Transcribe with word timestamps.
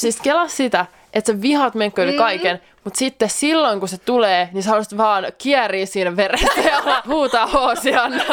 Siis 0.00 0.20
kelaa 0.20 0.48
sitä, 0.48 0.86
että 1.12 1.32
sä 1.32 1.42
vihaat 1.42 1.74
menkko 1.74 2.02
yli 2.02 2.12
mm. 2.12 2.18
kaiken, 2.18 2.60
mutta 2.84 2.98
sitten 2.98 3.30
silloin 3.30 3.80
kun 3.80 3.88
se 3.88 3.98
tulee, 3.98 4.48
niin 4.52 4.62
sä 4.62 4.70
haluaisit 4.70 4.96
vaan 4.96 5.24
kieriä 5.38 5.86
siinä 5.86 6.16
veressä 6.16 6.60
ja 6.60 6.82
huutaa 7.12 7.46
hoosianna. 7.46 8.24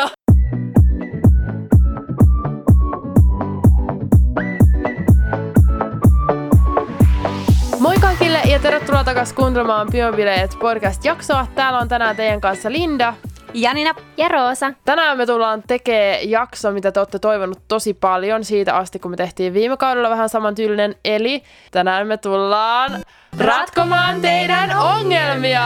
Moi 7.80 7.96
kaikille 8.02 8.42
ja 8.46 8.60
tervetuloa 8.60 9.04
takaisin 9.04 9.36
kuuntelemaan 9.36 9.88
Biobileet 9.92 10.58
podcast-jaksoa. 10.60 11.48
Täällä 11.56 11.80
on 11.80 11.88
tänään 11.88 12.16
teidän 12.16 12.42
kanssa 12.42 12.72
Linda. 12.72 13.14
Janina 13.54 13.96
ja 14.18 14.28
Roosa. 14.28 14.74
Tänään 14.86 15.18
me 15.18 15.26
tullaan 15.26 15.64
tekemään 15.68 16.30
jakso, 16.30 16.72
mitä 16.72 16.92
te 16.92 17.00
olette 17.00 17.20
toivonut 17.20 17.62
tosi 17.68 17.94
paljon 17.94 18.44
siitä 18.44 18.76
asti, 18.76 19.00
kun 19.00 19.12
me 19.12 19.18
tehtiin 19.18 19.54
viime 19.54 19.78
kaudella 19.78 20.10
vähän 20.10 20.30
samantyylinen. 20.30 20.96
Eli 21.06 21.44
tänään 21.72 22.08
me 22.08 22.18
tullaan 22.18 22.92
ratkomaan 23.40 24.22
teidän 24.22 24.78
ongelmia! 24.78 25.64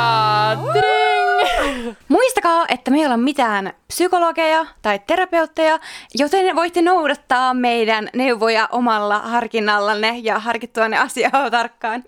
Tring! 0.73 1.95
Muistakaa, 2.07 2.65
että 2.69 2.91
me 2.91 2.97
ei 2.97 3.05
olla 3.05 3.17
mitään 3.17 3.73
psykologeja 3.87 4.65
tai 4.81 4.99
terapeutteja, 5.07 5.79
joten 6.15 6.55
voitte 6.55 6.81
noudattaa 6.81 7.53
meidän 7.53 8.09
neuvoja 8.15 8.69
omalla 8.71 9.19
harkinnallanne 9.19 10.17
ja 10.23 10.39
harkittua 10.39 10.87
ne 10.87 10.97
asiaa 10.97 11.49
tarkkaan. 11.51 12.03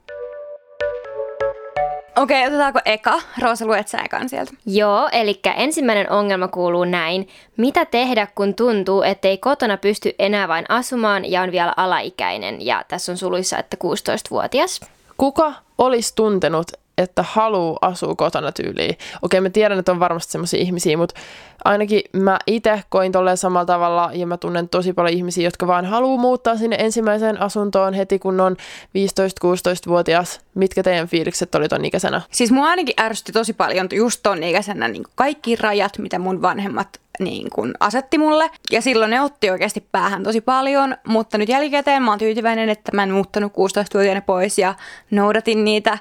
Okei, 2.20 2.40
okay, 2.42 2.48
otetaanko 2.48 2.80
eka? 2.86 3.22
Roosa, 3.42 3.66
luet 3.66 3.88
sä 3.88 3.98
ekan 3.98 4.30
sieltä. 4.30 4.52
Joo, 4.66 5.10
eli 5.12 5.40
ensimmäinen 5.56 6.12
ongelma 6.12 6.48
kuuluu 6.48 6.86
näin. 6.86 7.28
Mitä 7.58 7.86
tehdä, 7.86 8.28
kun 8.36 8.56
tuntuu, 8.56 9.02
ettei 9.02 9.38
kotona 9.38 9.78
pysty 9.78 10.16
enää 10.20 10.48
vain 10.48 10.66
asumaan 10.70 11.32
ja 11.32 11.42
on 11.42 11.52
vielä 11.52 11.74
alaikäinen? 11.78 12.66
Ja 12.66 12.86
tässä 12.88 13.12
on 13.12 13.18
suluissa, 13.18 13.58
että 13.58 13.78
16-vuotias. 13.84 14.80
Kuka 15.18 15.54
olisi 15.78 16.16
tuntenut, 16.16 16.72
että 17.00 17.24
haluaa 17.28 17.78
asua 17.82 18.16
kotona 18.16 18.52
tyyliin. 18.52 18.98
Okei, 19.22 19.42
mä 19.42 19.50
tiedän, 19.50 19.80
että 19.80 19.92
on 19.92 20.00
varmasti 20.00 20.32
semmoisia 20.32 20.60
ihmisiä, 20.60 20.98
mutta 20.98 21.20
ainakin 21.64 22.02
mä 22.14 22.40
itse 22.48 22.84
koin 22.90 23.12
tolleen 23.12 23.38
samalla 23.38 23.66
tavalla 23.66 24.10
ja 24.14 24.28
mä 24.28 24.38
tunnen 24.38 24.70
tosi 24.70 24.94
paljon 24.94 25.18
ihmisiä, 25.18 25.44
jotka 25.44 25.68
vaan 25.68 25.86
haluaa 25.86 26.22
muuttaa 26.22 26.58
sinne 26.58 26.76
ensimmäiseen 26.80 27.42
asuntoon 27.42 27.94
heti 27.94 28.20
kun 28.20 28.42
on 28.42 28.56
15-16-vuotias. 28.58 30.40
Mitkä 30.56 30.84
teidän 30.84 31.08
fiilikset 31.08 31.56
oli 31.56 31.68
ton 31.68 31.86
ikäisenä? 31.86 32.22
Siis 32.32 32.52
mua 32.52 32.68
ainakin 32.68 33.02
ärsytti 33.02 33.32
tosi 33.32 33.54
paljon 33.54 33.88
just 33.94 34.20
ton 34.24 34.44
ikäisenä 34.44 34.88
niin 34.88 35.04
kaikki 35.16 35.56
rajat, 35.56 35.98
mitä 35.98 36.20
mun 36.20 36.42
vanhemmat 36.42 37.00
niin 37.20 37.48
kun 37.50 37.74
asetti 37.80 38.18
mulle. 38.18 38.50
Ja 38.72 38.82
silloin 38.82 39.12
ne 39.12 39.22
otti 39.22 39.50
oikeasti 39.50 39.88
päähän 39.92 40.24
tosi 40.24 40.42
paljon, 40.42 40.98
mutta 41.08 41.38
nyt 41.38 41.50
jälkikäteen 41.50 42.04
mä 42.04 42.12
oon 42.12 42.20
tyytyväinen, 42.20 42.70
että 42.70 42.92
mä 42.96 43.04
en 43.04 43.12
muuttanut 43.12 43.52
16-vuotiaana 43.54 44.22
pois 44.22 44.58
ja 44.58 44.76
noudatin 45.12 45.64
niitä 45.64 45.98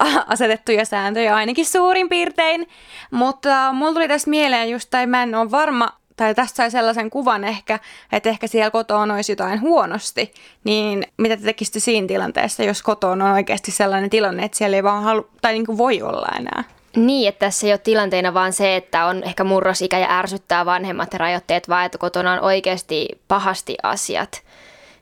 asetettuja 0.26 0.84
sääntöjä 0.84 1.34
ainakin 1.34 1.66
suurin 1.66 2.08
piirtein. 2.08 2.68
Mutta 3.10 3.72
mulla 3.72 3.92
tuli 3.92 4.08
tästä 4.08 4.30
mieleen 4.30 4.70
just, 4.70 4.90
tai 4.90 5.06
mä 5.06 5.22
en 5.22 5.34
ole 5.34 5.50
varma, 5.50 5.88
tai 6.16 6.34
tästä 6.34 6.56
sai 6.56 6.70
sellaisen 6.70 7.10
kuvan 7.10 7.44
ehkä, 7.44 7.78
että 8.12 8.28
ehkä 8.28 8.46
siellä 8.46 8.70
kotoon 8.70 9.10
olisi 9.10 9.32
jotain 9.32 9.60
huonosti, 9.60 10.32
niin 10.64 11.06
mitä 11.16 11.36
te 11.36 11.42
tekisitte 11.42 11.80
siinä 11.80 12.06
tilanteessa, 12.06 12.62
jos 12.62 12.82
kotoon 12.82 13.22
on 13.22 13.32
oikeasti 13.32 13.70
sellainen 13.70 14.10
tilanne, 14.10 14.44
että 14.44 14.58
siellä 14.58 14.76
ei 14.76 14.82
vaan 14.82 15.02
halu, 15.02 15.30
tai 15.40 15.52
niin 15.52 15.66
kuin 15.66 15.78
voi 15.78 16.02
olla 16.02 16.28
enää? 16.38 16.64
Niin, 16.96 17.28
että 17.28 17.46
tässä 17.46 17.66
ei 17.66 17.72
ole 17.72 17.78
tilanteena 17.78 18.34
vaan 18.34 18.52
se, 18.52 18.76
että 18.76 19.04
on 19.04 19.22
ehkä 19.22 19.44
murrosikä 19.44 19.98
ja 19.98 20.18
ärsyttää 20.18 20.66
vanhemmat 20.66 21.14
rajoitteet, 21.14 21.68
vaan 21.68 21.86
että 21.86 21.98
kotona 21.98 22.32
on 22.32 22.40
oikeasti 22.40 23.08
pahasti 23.28 23.76
asiat. 23.82 24.42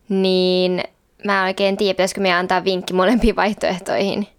Niin 0.09 0.83
mä 1.25 1.41
en 1.41 1.47
oikein 1.47 1.77
tiedä, 1.77 1.95
pitäisikö 1.95 2.21
me 2.21 2.35
antaa 2.35 2.65
vinkki 2.65 2.95
molempiin 2.95 3.37
vaihtoehtoihin. 3.37 4.38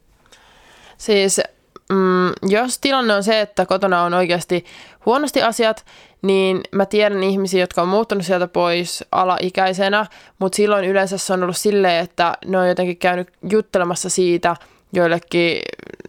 Siis 0.99 1.41
mm, 1.89 2.31
jos 2.49 2.79
tilanne 2.79 3.13
on 3.13 3.23
se, 3.23 3.41
että 3.41 3.65
kotona 3.65 4.03
on 4.03 4.13
oikeasti 4.13 4.65
huonosti 5.05 5.41
asiat, 5.41 5.85
niin 6.21 6.61
mä 6.71 6.85
tiedän 6.85 7.23
ihmisiä, 7.23 7.59
jotka 7.59 7.81
on 7.81 7.87
muuttanut 7.87 8.25
sieltä 8.25 8.47
pois 8.47 9.03
alaikäisenä, 9.11 10.05
mutta 10.39 10.55
silloin 10.55 10.85
yleensä 10.85 11.17
se 11.17 11.33
on 11.33 11.43
ollut 11.43 11.57
silleen, 11.57 12.03
että 12.03 12.37
ne 12.45 12.57
on 12.57 12.69
jotenkin 12.69 12.97
käynyt 12.97 13.29
juttelemassa 13.49 14.09
siitä– 14.09 14.55
joillekin 14.93 15.61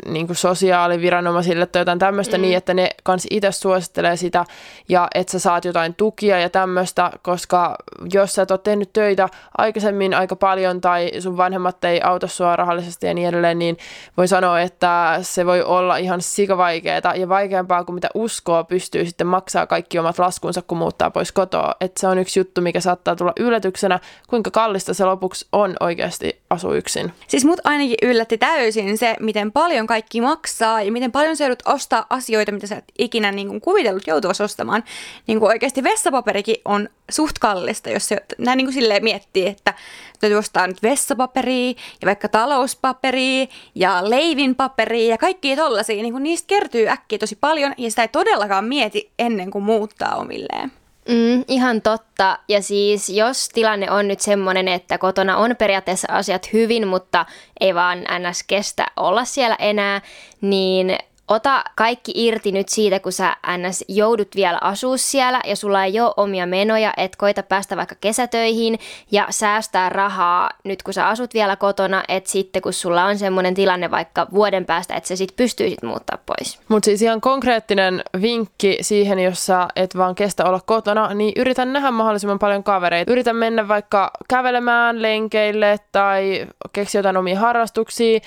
niin 0.07 0.27
kuin 0.27 0.37
sosiaaliviranomaisille 0.37 1.67
tai 1.67 1.81
jotain 1.81 1.99
tämmöistä 1.99 2.39
mm. 2.39 2.43
niin, 2.43 2.57
että 2.57 2.75
ne 2.75 2.91
kans 3.03 3.27
itse 3.31 3.53
suosittelee 3.53 4.17
sitä 4.17 4.45
ja 4.89 5.09
että 5.15 5.33
sä 5.33 5.39
saat 5.39 5.65
jotain 5.65 5.95
tukia 5.95 6.39
ja 6.39 6.51
tämmöistä, 6.51 7.11
koska 7.23 7.77
jos 8.13 8.33
sä 8.33 8.43
et 8.43 8.51
ole 8.51 8.59
tehnyt 8.59 8.93
töitä 8.93 9.29
aikaisemmin 9.59 10.15
aika 10.15 10.37
paljon 10.37 10.81
tai 10.81 11.11
sun 11.19 11.37
vanhemmat 11.37 11.85
ei 11.85 12.01
auta 12.03 12.27
sua 12.27 12.57
rahallisesti 12.57 13.07
ja 13.07 13.15
niin 13.15 13.29
edelleen, 13.29 13.59
niin 13.59 13.77
voi 14.17 14.29
sanoa, 14.29 14.61
että 14.61 15.19
se 15.23 15.47
voi 15.47 15.63
olla 15.63 15.97
ihan 15.97 16.21
sikavaikeeta 16.21 17.13
ja 17.15 17.29
vaikeampaa 17.29 17.85
kuin 17.85 17.95
mitä 17.95 18.09
uskoa 18.15 18.65
pystyy 18.65 19.05
sitten 19.05 19.27
maksaa 19.27 19.67
kaikki 19.67 19.99
omat 19.99 20.19
laskunsa, 20.19 20.63
kun 20.63 20.79
muuttaa 20.79 21.11
pois 21.11 21.33
kotoa. 21.33 21.75
Että 21.81 22.01
se 22.01 22.07
on 22.07 22.19
yksi 22.19 22.41
juttu, 22.41 22.61
mikä 22.61 22.81
saattaa 22.81 23.17
tulla 23.17 23.33
yllätyksenä, 23.39 24.01
kuinka 24.29 24.51
kallista 24.51 24.95
se 24.95 25.05
lopuksi 25.05 25.47
on 25.53 25.77
oikeasti 25.81 26.40
asua 26.51 26.75
yksin. 26.75 27.13
Siis 27.29 27.45
mut 27.45 27.61
ainakin 27.65 27.97
yllätti 28.03 28.39
täysin 28.39 28.99
se, 28.99 29.17
miten 29.21 29.53
paljon 29.53 29.87
kaikki 29.87 30.21
maksaa 30.21 30.83
ja 30.83 30.93
miten 30.93 31.13
paljon 31.13 31.37
sä 31.37 31.45
joudut 31.45 31.63
ostaa 31.65 32.07
asioita, 32.11 32.53
mitä 32.53 32.67
sä 32.67 32.77
et 32.77 32.85
ikinä 32.99 33.33
niin 33.33 33.49
kuin, 33.49 33.61
kuvitellut 33.61 34.07
joutuvasi 34.07 34.43
ostamaan. 34.43 34.85
Niin 35.27 35.39
kuin 35.39 35.49
oikeasti 35.49 35.83
vessapaperikin 35.83 36.57
on 36.65 36.89
suht 37.11 37.39
kallista, 37.39 37.91
jos 37.91 38.09
se 38.09 38.17
näin 38.39 38.57
niin 38.57 38.67
kuin 38.67 38.75
silleen 38.75 39.05
miettii, 39.05 39.47
että 39.47 39.75
täytyy 40.21 40.39
ostaa 40.39 40.67
nyt 40.67 40.83
vessapaperia 40.83 41.69
ja 42.03 42.07
vaikka 42.07 42.29
talouspaperia 42.29 43.47
ja 43.75 44.11
leivinpaperia 44.11 45.11
ja 45.11 45.19
kaikkia 45.19 45.57
tollasia, 45.57 46.03
niin 46.03 46.13
kuin 46.13 46.23
niistä 46.23 46.47
kertyy 46.47 46.89
äkkiä 46.89 47.19
tosi 47.19 47.37
paljon 47.37 47.75
ja 47.79 47.91
sitä 47.91 48.03
ei 48.03 48.09
todellakaan 48.09 48.65
mieti 48.65 49.11
ennen 49.19 49.51
kuin 49.51 49.65
muuttaa 49.65 50.15
omilleen. 50.15 50.80
Mm, 51.09 51.45
ihan 51.49 51.83
totta. 51.83 52.39
Ja 52.49 52.63
siis 52.63 53.09
jos 53.09 53.49
tilanne 53.49 53.91
on 53.91 54.09
nyt 54.09 54.21
semmoinen, 54.21 54.69
että 54.69 54.99
kotona 54.99 55.37
on 55.37 55.57
periaatteessa 55.57 56.09
asiat 56.13 56.53
hyvin, 56.53 56.89
mutta 56.89 57.27
ei 57.61 57.75
vaan 57.75 57.99
ns. 57.99 58.43
kestä 58.47 58.87
olla 58.97 59.25
siellä 59.25 59.57
enää, 59.59 60.01
niin 60.41 60.99
ota 61.31 61.65
kaikki 61.77 62.13
irti 62.15 62.53
nyt 62.53 62.69
siitä, 62.69 63.01
kun 63.01 63.13
sä 63.13 63.37
ns. 63.57 63.85
joudut 63.89 64.29
vielä 64.37 64.59
asua 64.61 64.97
siellä 64.97 65.41
ja 65.45 65.57
sulla 65.57 65.85
ei 65.85 66.01
ole 66.01 66.15
omia 66.17 66.47
menoja, 66.47 66.93
että 66.97 67.19
koita 67.19 67.43
päästä 67.43 67.77
vaikka 67.77 67.95
kesätöihin 68.01 68.79
ja 69.13 69.27
säästää 69.31 69.89
rahaa 69.89 70.51
nyt 70.65 70.83
kun 70.83 70.95
sä 70.95 71.09
asut 71.09 71.35
vielä 71.35 71.57
kotona, 71.57 72.05
että 72.09 72.31
sitten 72.31 72.63
kun 72.63 72.73
sulla 72.73 73.05
on 73.05 73.19
semmoinen 73.19 73.55
tilanne 73.55 73.91
vaikka 73.91 74.27
vuoden 74.35 74.65
päästä, 74.65 74.95
että 74.95 75.09
sä 75.09 75.17
sit 75.17 75.37
pystyisit 75.37 75.83
muuttaa 75.83 76.19
pois. 76.27 76.61
Mutta 76.69 76.85
siis 76.85 77.03
ihan 77.03 77.21
konkreettinen 77.21 78.03
vinkki 78.21 78.79
siihen, 78.81 79.19
jos 79.19 79.47
sä 79.47 79.69
et 79.77 79.97
vaan 79.97 80.15
kestä 80.15 80.45
olla 80.45 80.61
kotona, 80.67 81.15
niin 81.15 81.33
yritän 81.37 81.73
nähdä 81.73 81.91
mahdollisimman 81.91 82.39
paljon 82.39 82.65
kavereita. 82.65 83.13
Yritän 83.13 83.37
mennä 83.37 83.69
vaikka 83.69 84.11
kävelemään 84.29 85.03
lenkeille 85.03 85.77
tai 85.93 86.47
keksiä 86.73 86.99
jotain 86.99 87.17
omia 87.17 87.39
harrastuksia, 87.39 88.21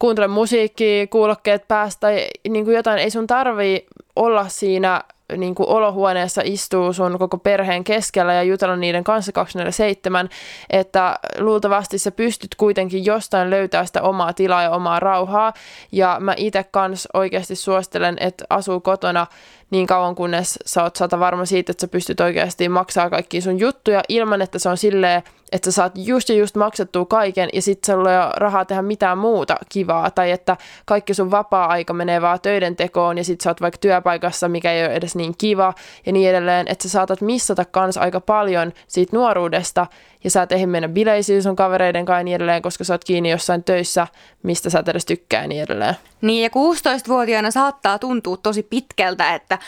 kuuntele 0.00 0.28
musiikkia, 0.28 1.06
kuulokkeet 1.06 1.68
päästä 1.68 2.08
niin 2.48 2.64
kuin 2.64 2.74
jotain. 2.74 2.98
Ei 2.98 3.10
sun 3.10 3.26
tarvii 3.26 3.86
olla 4.16 4.48
siinä 4.48 5.04
niin 5.36 5.54
kuin 5.54 5.68
olohuoneessa 5.68 6.42
istuu 6.44 6.92
sun 6.92 7.18
koko 7.18 7.38
perheen 7.38 7.84
keskellä 7.84 8.34
ja 8.34 8.42
jutella 8.42 8.76
niiden 8.76 9.04
kanssa 9.04 9.32
247, 9.32 10.28
että 10.70 11.18
luultavasti 11.38 11.98
sä 11.98 12.10
pystyt 12.10 12.54
kuitenkin 12.54 13.04
jostain 13.04 13.50
löytää 13.50 13.86
sitä 13.86 14.02
omaa 14.02 14.32
tilaa 14.32 14.62
ja 14.62 14.70
omaa 14.70 15.00
rauhaa. 15.00 15.52
Ja 15.92 16.16
mä 16.20 16.34
itse 16.36 16.64
kans 16.70 17.08
oikeasti 17.14 17.56
suosittelen, 17.56 18.16
että 18.20 18.44
asuu 18.50 18.80
kotona 18.80 19.26
niin 19.70 19.86
kauan, 19.86 20.14
kunnes 20.14 20.58
sä 20.66 20.82
oot 20.82 20.96
sata 20.96 21.20
varma 21.20 21.44
siitä, 21.44 21.70
että 21.72 21.80
sä 21.80 21.88
pystyt 21.88 22.20
oikeasti 22.20 22.68
maksaa 22.68 23.10
kaikki 23.10 23.40
sun 23.40 23.58
juttuja 23.58 24.02
ilman, 24.08 24.42
että 24.42 24.58
se 24.58 24.68
on 24.68 24.76
silleen, 24.76 25.22
että 25.52 25.70
sä 25.70 25.72
saat 25.72 25.92
just 25.96 26.28
ja 26.28 26.34
just 26.34 26.56
maksettua 26.56 27.04
kaiken 27.04 27.48
ja 27.52 27.62
sit 27.62 27.84
sulla 27.84 28.12
ei 28.12 28.18
ole 28.18 28.32
rahaa 28.36 28.64
tehdä 28.64 28.82
mitään 28.82 29.18
muuta 29.18 29.56
kivaa. 29.68 30.10
Tai 30.10 30.30
että 30.30 30.56
kaikki 30.84 31.14
sun 31.14 31.30
vapaa-aika 31.30 31.92
menee 31.92 32.22
vaan 32.22 32.40
töiden 32.40 32.76
tekoon 32.76 33.18
ja 33.18 33.24
sit 33.24 33.40
sä 33.40 33.50
oot 33.50 33.60
vaikka 33.60 33.78
työpaikassa, 33.78 34.48
mikä 34.48 34.72
ei 34.72 34.84
ole 34.84 34.94
edes 34.94 35.16
niin 35.16 35.34
kiva 35.38 35.74
ja 36.06 36.12
niin 36.12 36.30
edelleen, 36.30 36.68
että 36.68 36.82
sä 36.82 36.88
saatat 36.88 37.20
missata 37.20 37.64
kans 37.64 37.96
aika 37.96 38.20
paljon 38.20 38.72
siitä 38.88 39.16
nuoruudesta 39.16 39.86
ja 40.24 40.30
sä 40.30 40.42
et 40.42 40.52
ehdi 40.52 40.66
mennä 40.66 40.88
bileisiin 40.88 41.42
sun 41.42 41.56
kavereiden 41.56 42.04
kanssa 42.04 42.20
ja 42.20 42.24
niin 42.24 42.34
edelleen, 42.34 42.62
koska 42.62 42.84
sä 42.84 42.94
oot 42.94 43.04
kiinni 43.04 43.30
jossain 43.30 43.64
töissä, 43.64 44.06
mistä 44.42 44.70
sä 44.70 44.78
et 44.78 44.88
edes 44.88 45.06
tykkää 45.06 45.42
ja 45.42 45.48
niin 45.48 45.62
edelleen. 45.62 45.94
Niin 46.20 46.42
ja 46.42 46.48
16-vuotiaana 46.48 47.50
saattaa 47.50 47.98
tuntua 47.98 48.36
tosi 48.36 48.62
pitkältä, 48.62 49.34
että 49.34 49.58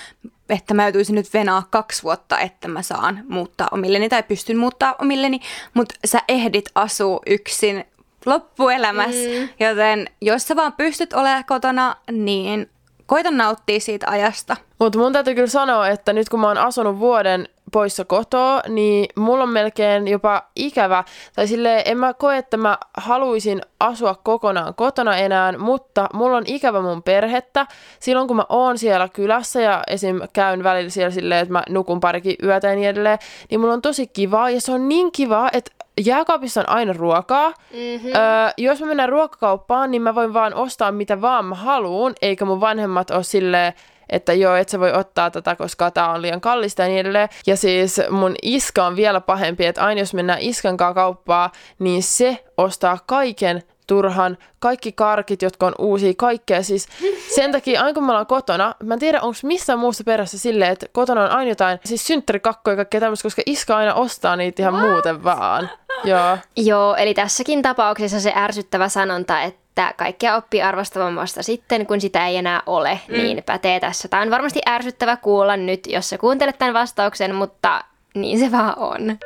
että 0.51 0.75
mä 0.75 0.85
joutuisin 0.85 1.15
nyt 1.15 1.35
venaa 1.35 1.63
kaksi 1.71 2.03
vuotta, 2.03 2.39
että 2.39 2.69
mä 2.69 2.83
saan 2.83 3.25
muuttaa 3.29 3.69
omilleni 3.71 4.09
tai 4.09 4.23
pystyn 4.23 4.57
muuttaa 4.57 4.95
omilleni, 4.99 5.41
mutta 5.75 5.95
sä 6.05 6.21
ehdit 6.29 6.65
asua 6.75 7.21
yksin 7.27 7.85
loppuelämässä, 8.27 9.29
mm. 9.29 9.49
joten 9.67 10.09
jos 10.21 10.49
sä 10.49 10.57
vaan 10.57 10.73
pystyt 10.73 11.13
olemaan 11.13 11.45
kotona, 11.45 11.97
niin 12.13 12.71
koita 13.07 13.31
nauttia 13.31 13.81
siitä 13.81 14.07
ajasta. 14.11 14.57
Mutta 14.79 14.99
mun 14.99 15.13
täytyy 15.13 15.35
kyllä 15.35 15.47
sanoa, 15.47 15.89
että 15.89 16.13
nyt 16.13 16.29
kun 16.29 16.41
mä 16.41 16.47
oon 16.47 16.59
asunut 16.59 16.99
vuoden 16.99 17.49
poissa 17.73 18.05
kotoa, 18.05 18.61
niin 18.69 19.07
mulla 19.17 19.43
on 19.43 19.49
melkein 19.49 20.09
jopa 20.09 20.43
ikävä, 20.57 21.05
tai 21.37 21.47
silleen 21.47 21.83
en 21.85 21.99
mä 21.99 22.15
koe, 22.15 22.37
että 22.37 22.57
mä 22.57 22.79
haluaisin 22.97 23.63
asua 23.81 24.15
kokonaan 24.15 24.75
kotona 24.75 25.17
enää, 25.17 25.59
mutta 25.59 26.09
mulla 26.15 26.37
on 26.37 26.45
ikävä 26.47 26.81
mun 26.83 27.03
perhettä. 27.03 27.67
Silloin 28.01 28.29
kun 28.29 28.37
mä 28.37 28.45
oon 28.49 28.79
siellä 28.79 29.09
kylässä 29.09 29.61
ja 29.61 29.83
esim. 29.87 30.21
käyn 30.33 30.65
välillä 30.65 30.91
siellä 30.91 31.11
silleen, 31.11 31.41
että 31.41 31.53
mä 31.53 31.63
nukun 31.69 32.01
parikin 32.01 32.37
yötä 32.43 32.69
ja 32.69 32.75
niin 32.75 32.89
edelleen, 32.89 33.19
niin 33.51 33.61
mulla 33.61 33.75
on 33.75 33.83
tosi 33.83 34.07
kivaa 34.07 34.51
ja 34.51 34.61
se 34.61 34.73
on 34.73 34.89
niin 34.89 35.13
kivaa, 35.13 35.51
että 35.53 35.71
jääkaapissa 36.05 36.61
on 36.61 36.69
aina 36.69 36.93
ruokaa. 36.93 37.49
Mm-hmm. 37.49 38.11
Öö, 38.15 38.51
jos 38.59 38.81
mä 38.81 38.87
menen 38.87 39.09
ruokakauppaan, 39.09 39.91
niin 39.91 40.03
mä 40.03 40.15
voin 40.15 40.35
vaan 40.35 40.55
ostaa 40.55 40.93
mitä 40.93 41.21
vaan 41.21 41.45
mä 41.45 41.55
haluun, 41.55 42.13
eikä 42.23 42.45
mun 42.45 42.61
vanhemmat 42.61 43.11
ole 43.11 43.23
silleen, 43.23 43.73
että 44.09 44.33
joo, 44.33 44.57
et 44.57 44.69
sä 44.69 44.81
voi 44.81 44.93
ottaa 44.93 45.31
tätä, 45.31 45.57
koska 45.57 45.91
tämä 45.91 46.13
on 46.13 46.23
liian 46.23 46.41
kallista 46.41 46.83
ja 46.83 46.89
niin 46.89 47.01
edelleen. 47.01 47.29
Ja 47.47 47.57
siis 47.57 48.01
mun 48.11 48.35
iska 48.43 48.87
on 48.87 48.97
vielä 48.97 49.21
pahempi, 49.21 49.67
että 49.67 49.85
aina 49.85 50.01
jos 50.01 50.15
mennään 50.15 50.41
iskan 50.41 50.77
kanssa 50.77 50.95
kauppaa, 50.95 51.53
niin 51.79 52.03
se 52.03 52.45
ostaa 52.57 52.99
kaiken 53.07 53.63
turhan, 53.87 54.39
kaikki 54.59 54.93
karkit, 54.93 55.43
jotka 55.43 55.67
on 55.67 55.75
uusia, 55.79 56.13
kaikkea. 56.17 56.63
Siis 56.63 56.89
sen 57.35 57.53
takia, 57.53 57.81
aina 57.81 57.95
kun 57.95 58.05
me 58.05 58.11
ollaan 58.11 58.27
kotona, 58.27 58.75
mä 58.83 58.95
en 58.95 59.01
tiedä, 59.01 59.21
onko 59.21 59.39
missään 59.43 59.79
muussa 59.79 60.05
perässä 60.05 60.39
silleen, 60.39 60.73
että 60.73 60.87
kotona 60.93 61.25
on 61.25 61.31
aina 61.31 61.49
jotain, 61.49 61.79
siis 61.85 62.07
synttärikakkoja 62.07 62.73
ja 62.73 62.77
kaikkea 62.77 63.01
tämmöistä, 63.01 63.23
koska 63.23 63.43
iska 63.47 63.77
aina 63.77 63.95
ostaa 63.95 64.37
niitä 64.37 64.63
ihan 64.63 64.75
muuten 64.75 65.25
vaan. 65.25 65.71
Joo. 66.05 66.39
Joo, 66.57 66.95
eli 66.95 67.15
tässäkin 67.15 67.63
tapauksessa 67.63 68.21
se 68.21 68.33
ärsyttävä 68.37 68.89
sanonta, 68.89 69.43
että 69.43 69.62
että 69.73 69.95
kaikkea 69.97 70.37
oppii 70.37 70.63
arvostamaan 70.63 71.17
vasta 71.17 71.43
sitten, 71.43 71.87
kun 71.87 72.01
sitä 72.01 72.27
ei 72.27 72.37
enää 72.37 72.63
ole, 72.67 73.01
mm. 73.09 73.15
niin 73.15 73.43
pätee 73.47 73.81
tässä. 73.81 74.09
Tämä 74.09 74.23
on 74.23 74.31
varmasti 74.31 74.61
ärsyttävä 74.69 75.17
kuulla 75.17 75.57
nyt, 75.57 75.87
jos 75.87 76.09
sä 76.09 76.19
kuuntelet 76.19 76.59
tämän 76.59 76.75
vastauksen, 76.75 77.35
mutta 77.35 77.85
niin 78.15 78.39
se 78.39 78.53
vaan 78.53 78.79
on. 78.79 79.19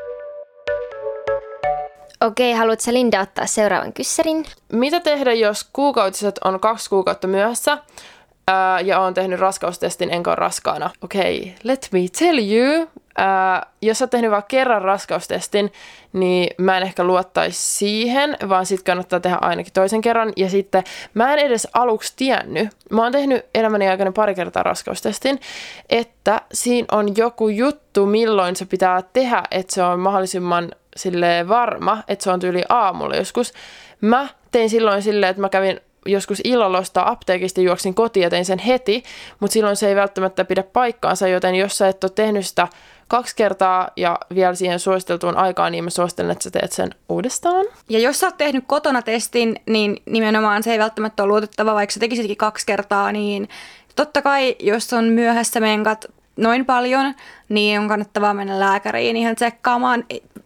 Okei, 2.20 2.52
haluatko 2.52 2.92
Linda 2.92 3.20
ottaa 3.20 3.46
seuraavan 3.46 3.92
kyssärin? 3.92 4.44
Mitä 4.72 5.00
tehdä, 5.00 5.32
jos 5.32 5.68
kuukautiset 5.72 6.38
on 6.44 6.60
kaksi 6.60 6.90
kuukautta 6.90 7.26
myöhässä 7.26 7.78
ää, 8.48 8.80
ja 8.80 9.00
on 9.00 9.14
tehnyt 9.14 9.40
raskaustestin 9.40 10.14
enkä 10.14 10.30
ole 10.30 10.36
raskaana? 10.36 10.90
Okei, 11.02 11.40
okay, 11.40 11.52
let 11.62 11.88
me 11.92 12.00
tell 12.18 12.38
you. 12.38 12.88
Ää, 13.16 13.66
jos 13.82 14.02
olet 14.02 14.10
tehnyt 14.10 14.30
vain 14.30 14.42
kerran 14.48 14.82
raskaustestin, 14.82 15.72
niin 16.12 16.54
mä 16.58 16.76
en 16.76 16.82
ehkä 16.82 17.04
luottaisi 17.04 17.62
siihen, 17.62 18.36
vaan 18.48 18.66
sitten 18.66 18.84
kannattaa 18.84 19.20
tehdä 19.20 19.38
ainakin 19.40 19.72
toisen 19.72 20.00
kerran. 20.00 20.32
Ja 20.36 20.50
sitten 20.50 20.84
mä 21.14 21.32
en 21.32 21.38
edes 21.38 21.68
aluksi 21.74 22.12
tiennyt, 22.16 22.68
mä 22.90 23.02
oon 23.02 23.12
tehnyt 23.12 23.46
elämäni 23.54 23.88
aikana 23.88 24.12
pari 24.12 24.34
kertaa 24.34 24.62
raskaustestin, 24.62 25.40
että 25.90 26.40
siinä 26.52 26.86
on 26.92 27.16
joku 27.16 27.48
juttu, 27.48 28.06
milloin 28.06 28.56
se 28.56 28.64
pitää 28.64 29.02
tehdä, 29.12 29.42
että 29.50 29.74
se 29.74 29.82
on 29.82 30.00
mahdollisimman 30.00 30.72
sille 30.96 31.48
varma, 31.48 32.02
että 32.08 32.22
se 32.22 32.30
on 32.30 32.40
tyyli 32.40 32.62
aamulla 32.68 33.16
joskus. 33.16 33.52
Mä 34.00 34.28
tein 34.50 34.70
silloin 34.70 35.02
silleen, 35.02 35.30
että 35.30 35.40
mä 35.40 35.48
kävin 35.48 35.80
joskus 36.06 36.40
illalla 36.44 36.78
ostaa 36.78 37.10
apteekista 37.10 37.60
juoksin 37.60 37.94
kotiin 37.94 38.24
ja 38.24 38.30
tein 38.30 38.44
sen 38.44 38.58
heti, 38.58 39.02
mutta 39.40 39.52
silloin 39.52 39.76
se 39.76 39.88
ei 39.88 39.96
välttämättä 39.96 40.44
pidä 40.44 40.62
paikkaansa, 40.62 41.28
joten 41.28 41.54
jos 41.54 41.78
sä 41.78 41.88
et 41.88 42.04
ole 42.04 42.12
tehnyt 42.14 42.46
sitä 42.46 42.68
kaksi 43.08 43.36
kertaa 43.36 43.88
ja 43.96 44.18
vielä 44.34 44.54
siihen 44.54 44.80
suositeltuun 44.80 45.36
aikaan, 45.36 45.72
niin 45.72 45.84
mä 45.84 45.90
suosittelen, 45.90 46.30
että 46.30 46.44
sä 46.44 46.50
teet 46.50 46.72
sen 46.72 46.90
uudestaan. 47.08 47.66
Ja 47.88 47.98
jos 47.98 48.20
sä 48.20 48.26
oot 48.26 48.36
tehnyt 48.36 48.64
kotona 48.66 49.02
testin, 49.02 49.60
niin 49.66 50.02
nimenomaan 50.06 50.62
se 50.62 50.72
ei 50.72 50.78
välttämättä 50.78 51.22
ole 51.22 51.28
luotettava, 51.28 51.74
vaikka 51.74 51.92
sä 51.92 52.00
tekisitkin 52.00 52.36
kaksi 52.36 52.66
kertaa, 52.66 53.12
niin 53.12 53.48
totta 53.96 54.22
kai, 54.22 54.56
jos 54.60 54.92
on 54.92 55.04
myöhässä 55.04 55.60
menkat 55.60 56.04
noin 56.36 56.66
paljon, 56.66 57.14
niin 57.48 57.80
on 57.80 57.88
kannattavaa 57.88 58.34
mennä 58.34 58.60
lääkäriin 58.60 59.16
ihan 59.16 59.34
tsekkaamaan, 59.34 60.04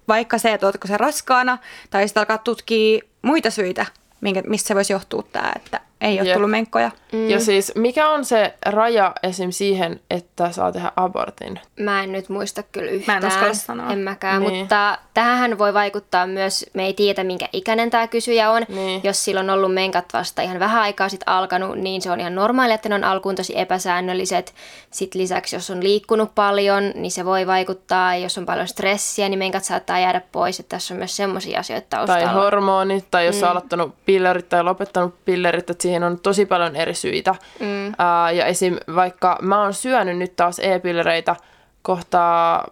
vaikka 0.08 0.38
se, 0.38 0.52
että 0.52 0.66
ootko 0.66 0.88
se 0.88 0.96
raskaana, 0.96 1.58
tai 1.90 2.08
sitten 2.08 2.20
alkaa 2.20 2.38
tutkia 2.38 3.00
muita 3.22 3.50
syitä, 3.50 3.86
minkä, 4.20 4.42
missä 4.46 4.74
voisi 4.74 4.92
johtua 4.92 5.22
tämä, 5.32 5.52
että 5.56 5.80
ei 6.00 6.20
ole 6.20 6.28
Jep. 6.28 6.34
tullut 6.34 6.50
menkkoja. 6.50 6.90
Mm. 7.12 7.30
Ja 7.30 7.40
siis 7.40 7.72
mikä 7.74 8.08
on 8.08 8.24
se 8.24 8.54
raja 8.66 9.12
esim. 9.22 9.50
siihen, 9.50 10.00
että 10.10 10.52
saa 10.52 10.72
tehdä 10.72 10.92
abortin? 10.96 11.60
Mä 11.80 12.02
en 12.02 12.12
nyt 12.12 12.28
muista 12.28 12.62
kyllä 12.62 12.90
yhtään. 12.90 13.22
Mä 13.22 13.26
en 13.26 13.32
uskalla 13.32 13.54
sanoa. 13.54 13.92
En 13.92 13.98
mäkään, 13.98 14.42
niin. 14.42 14.54
mutta 14.54 14.98
tähän 15.14 15.58
voi 15.58 15.74
vaikuttaa 15.74 16.26
myös, 16.26 16.66
me 16.74 16.86
ei 16.86 16.94
tiedä 16.94 17.24
minkä 17.24 17.48
ikäinen 17.52 17.90
tämä 17.90 18.06
kysyjä 18.06 18.50
on. 18.50 18.62
Niin. 18.68 19.00
Jos 19.04 19.24
sillä 19.24 19.40
on 19.40 19.50
ollut 19.50 19.74
menkat 19.74 20.04
vasta 20.12 20.42
ihan 20.42 20.58
vähän 20.58 20.82
aikaa 20.82 21.08
sitten 21.08 21.28
alkanut, 21.28 21.76
niin 21.76 22.02
se 22.02 22.10
on 22.10 22.20
ihan 22.20 22.34
normaali, 22.34 22.72
että 22.72 22.88
ne 22.88 22.94
on 22.94 23.04
alkuun 23.04 23.34
tosi 23.34 23.58
epäsäännölliset. 23.58 24.54
Sitten 24.90 25.20
lisäksi, 25.20 25.56
jos 25.56 25.70
on 25.70 25.82
liikkunut 25.82 26.34
paljon, 26.34 26.92
niin 26.94 27.10
se 27.10 27.24
voi 27.24 27.46
vaikuttaa. 27.46 28.16
Jos 28.16 28.38
on 28.38 28.46
paljon 28.46 28.68
stressiä, 28.68 29.28
niin 29.28 29.38
menkat 29.38 29.64
saattaa 29.64 29.98
jäädä 29.98 30.20
pois. 30.32 30.60
Että 30.60 30.76
tässä 30.76 30.94
on 30.94 30.98
myös 30.98 31.16
semmoisia 31.16 31.60
asioita 31.60 31.86
taustalla. 31.90 32.24
Tai 32.24 32.34
hormonit, 32.34 33.04
tai 33.10 33.26
jos 33.26 33.36
mm. 33.36 33.42
on 33.42 33.48
aloittanut 33.48 33.94
pillerit 34.06 34.48
tai 34.48 34.64
lopettanut 34.64 35.14
pillerit, 35.24 35.70
että 35.70 35.82
siihen 35.90 36.04
on 36.04 36.20
tosi 36.20 36.46
paljon 36.46 36.76
eri 36.76 36.94
syitä. 36.94 37.34
Mm. 37.60 37.88
Uh, 37.88 38.36
ja 38.36 38.46
esim. 38.46 38.76
vaikka 38.94 39.38
mä 39.42 39.62
oon 39.62 39.74
syönyt 39.74 40.18
nyt 40.18 40.36
taas 40.36 40.58
e-pillereitä 40.58 41.36
kohtaa 41.82 42.68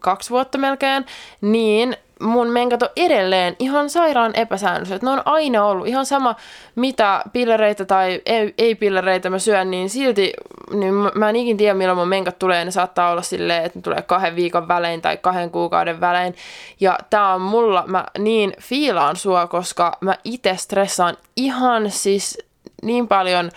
kaksi 0.00 0.30
vuotta 0.30 0.58
melkein, 0.58 1.06
niin 1.40 1.96
mun 2.22 2.50
menkat 2.50 2.82
on 2.82 2.88
edelleen 2.96 3.56
ihan 3.58 3.90
sairaan 3.90 4.32
epäsäännölliset. 4.34 5.02
Ne 5.02 5.10
on 5.10 5.22
aina 5.24 5.64
ollut 5.64 5.86
ihan 5.86 6.06
sama, 6.06 6.34
mitä 6.74 7.22
pillereitä 7.32 7.84
tai 7.84 8.22
ei-pillereitä 8.58 9.30
mä 9.30 9.38
syön, 9.38 9.70
niin 9.70 9.90
silti 9.90 10.32
niin 10.72 10.94
mä 11.14 11.28
en 11.28 11.36
ikin 11.36 11.56
tiedä, 11.56 11.74
milloin 11.74 11.98
mun 11.98 12.08
menkat 12.08 12.38
tulee. 12.38 12.64
Ne 12.64 12.70
saattaa 12.70 13.10
olla 13.10 13.22
silleen, 13.22 13.64
että 13.64 13.78
ne 13.78 13.82
tulee 13.82 14.02
kahden 14.02 14.36
viikon 14.36 14.68
välein 14.68 15.02
tai 15.02 15.16
kahden 15.16 15.50
kuukauden 15.50 16.00
välein. 16.00 16.34
Ja 16.80 16.98
tää 17.10 17.34
on 17.34 17.40
mulla, 17.40 17.84
mä 17.86 18.04
niin 18.18 18.52
fiilaan 18.60 19.16
sua, 19.16 19.46
koska 19.46 19.98
mä 20.00 20.16
itse 20.24 20.56
stressaan 20.56 21.16
ihan 21.36 21.90
siis 21.90 22.38
niin 22.82 23.08
paljon 23.08 23.50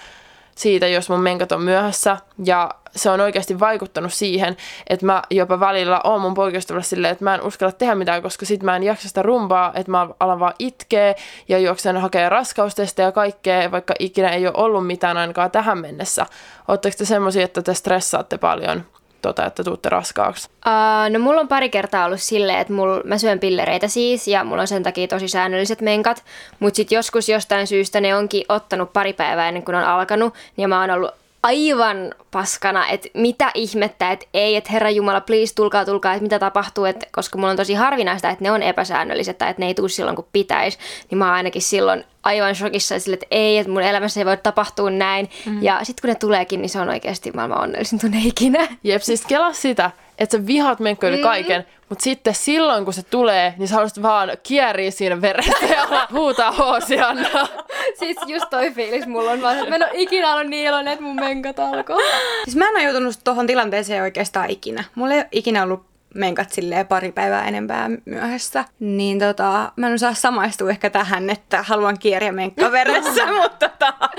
siitä, 0.55 0.87
jos 0.87 1.09
mun 1.09 1.19
menkat 1.19 1.51
on 1.51 1.61
myöhässä. 1.61 2.17
Ja 2.45 2.71
se 2.95 3.09
on 3.09 3.21
oikeasti 3.21 3.59
vaikuttanut 3.59 4.13
siihen, 4.13 4.57
että 4.87 5.05
mä 5.05 5.21
jopa 5.29 5.59
välillä 5.59 6.01
oon 6.03 6.21
mun 6.21 6.33
poikaystävällä 6.33 6.83
silleen, 6.83 7.11
että 7.11 7.23
mä 7.23 7.35
en 7.35 7.41
uskalla 7.41 7.71
tehdä 7.71 7.95
mitään, 7.95 8.21
koska 8.21 8.45
sit 8.45 8.63
mä 8.63 8.75
en 8.75 8.83
jaksa 8.83 9.07
sitä 9.07 9.21
rumpaa, 9.21 9.71
että 9.75 9.91
mä 9.91 10.07
alan 10.19 10.39
vaan 10.39 10.53
itkeä 10.59 11.15
ja 11.47 11.59
juoksen 11.59 11.97
hakea 11.97 12.29
raskaustestejä 12.29 13.07
ja 13.07 13.11
kaikkea, 13.11 13.71
vaikka 13.71 13.93
ikinä 13.99 14.29
ei 14.29 14.47
ole 14.47 14.55
ollut 14.57 14.87
mitään 14.87 15.17
ainakaan 15.17 15.51
tähän 15.51 15.77
mennessä. 15.77 16.25
Oletteko 16.67 16.95
te 16.97 17.05
semmoisia, 17.05 17.45
että 17.45 17.61
te 17.61 17.73
stressaatte 17.73 18.37
paljon 18.37 18.83
tota, 19.27 19.45
että 19.45 19.63
tuutte 19.63 19.89
raskaaksi? 19.89 20.49
Uh, 20.65 21.13
no 21.13 21.19
mulla 21.19 21.41
on 21.41 21.47
pari 21.47 21.69
kertaa 21.69 22.05
ollut 22.05 22.21
silleen, 22.21 22.59
että 22.59 22.73
mul, 22.73 23.01
mä 23.03 23.17
syön 23.17 23.39
pillereitä 23.39 23.87
siis 23.87 24.27
ja 24.27 24.43
mulla 24.43 24.61
on 24.61 24.67
sen 24.67 24.83
takia 24.83 25.07
tosi 25.07 25.27
säännölliset 25.27 25.81
menkat, 25.81 26.23
mutta 26.59 26.75
sitten 26.75 26.95
joskus 26.95 27.29
jostain 27.29 27.67
syystä 27.67 28.01
ne 28.01 28.15
onkin 28.15 28.45
ottanut 28.49 28.93
pari 28.93 29.13
päivää 29.13 29.47
ennen 29.47 29.63
kuin 29.63 29.75
on 29.75 29.83
alkanut 29.83 30.33
ja 30.57 30.67
mä 30.67 30.81
oon 30.81 30.91
ollut 30.91 31.11
aivan 31.45 32.13
paskana, 32.31 32.87
että 32.87 33.09
mitä 33.13 33.51
ihmettä, 33.53 34.11
että 34.11 34.25
ei, 34.33 34.55
että 34.55 34.71
herra 34.71 34.89
Jumala, 34.89 35.21
please, 35.21 35.55
tulkaa, 35.55 35.85
tulkaa, 35.85 36.13
että 36.13 36.23
mitä 36.23 36.39
tapahtuu, 36.39 36.85
että 36.85 37.05
koska 37.11 37.37
mulla 37.37 37.51
on 37.51 37.57
tosi 37.57 37.73
harvinaista, 37.73 38.29
että 38.29 38.43
ne 38.43 38.51
on 38.51 38.63
epäsäännölliset 38.63 39.37
tai 39.37 39.49
että 39.49 39.61
ne 39.61 39.67
ei 39.67 39.73
tule 39.73 39.89
silloin, 39.89 40.15
kun 40.15 40.27
pitäisi, 40.31 40.77
niin 41.09 41.17
mä 41.17 41.25
oon 41.25 41.33
ainakin 41.33 41.61
silloin 41.61 42.03
aivan 42.23 42.55
shokissa 42.55 42.99
sille, 42.99 43.13
että 43.13 43.27
ei, 43.31 43.57
että 43.57 43.71
mun 43.71 43.81
elämässä 43.81 44.19
ei 44.19 44.25
voi 44.25 44.37
tapahtua 44.37 44.89
näin. 44.89 45.29
Mm. 45.45 45.63
Ja 45.63 45.79
sitten 45.83 46.01
kun 46.01 46.07
ne 46.09 46.15
tuleekin, 46.15 46.61
niin 46.61 46.69
se 46.69 46.79
on 46.79 46.89
oikeasti 46.89 47.31
maailman 47.31 47.61
onnellisin 47.61 47.99
tunne 47.99 48.21
ikinä. 48.25 48.67
Jep, 48.83 49.01
siis 49.01 49.25
kelaa 49.25 49.53
sitä, 49.53 49.91
että 50.19 50.37
sä 50.37 50.47
vihaat 50.47 50.79
menkkoille 50.79 51.17
mm. 51.17 51.23
kaiken, 51.23 51.65
mutta 51.89 52.03
sitten 52.03 52.35
silloin, 52.35 52.85
kun 52.85 52.93
se 52.93 53.03
tulee, 53.03 53.53
niin 53.57 53.67
sä 53.67 53.75
haluaisit 53.75 54.01
vaan 54.03 54.31
kieriä 54.43 54.91
siinä 54.91 55.21
veressä 55.21 55.65
ja 55.65 56.07
huutaa 56.13 56.51
hoosianna. 56.51 57.29
siis 57.99 58.17
just 58.27 58.45
toi 58.49 58.71
fiilis 58.71 59.07
mulla 59.07 59.31
on 59.31 59.41
vaan, 59.41 59.57
että 59.57 59.69
mä 59.69 59.75
en 59.75 59.83
ole 59.83 59.91
ikinä 59.93 60.33
ollut 60.33 60.49
niin 60.49 60.67
iloinen, 60.67 60.93
että 60.93 61.05
mun 61.05 61.15
menkat 61.15 61.59
alkoi. 61.59 62.03
Siis 62.43 62.55
mä 62.55 62.67
en 62.67 62.75
ole 62.75 62.83
joutunut 62.83 63.19
tuohon 63.23 63.47
tilanteeseen 63.47 64.03
oikeastaan 64.03 64.49
ikinä. 64.49 64.83
Mulla 64.95 65.13
ei 65.13 65.19
ole 65.19 65.27
ikinä 65.31 65.63
ollut 65.63 65.94
menkat 66.15 66.51
silleen 66.51 66.87
pari 66.87 67.11
päivää 67.11 67.47
enempää 67.47 67.89
myöhässä. 68.05 68.65
Niin 68.79 69.19
tota, 69.19 69.71
mä 69.75 69.87
en 69.87 69.93
osaa 69.93 70.13
samaistua 70.13 70.69
ehkä 70.69 70.89
tähän, 70.89 71.29
että 71.29 71.63
haluan 71.63 71.99
kieriä 71.99 72.31
menkka 72.31 72.71
veressä, 72.79 73.25
mutta 73.41 73.69
tota, 73.69 74.09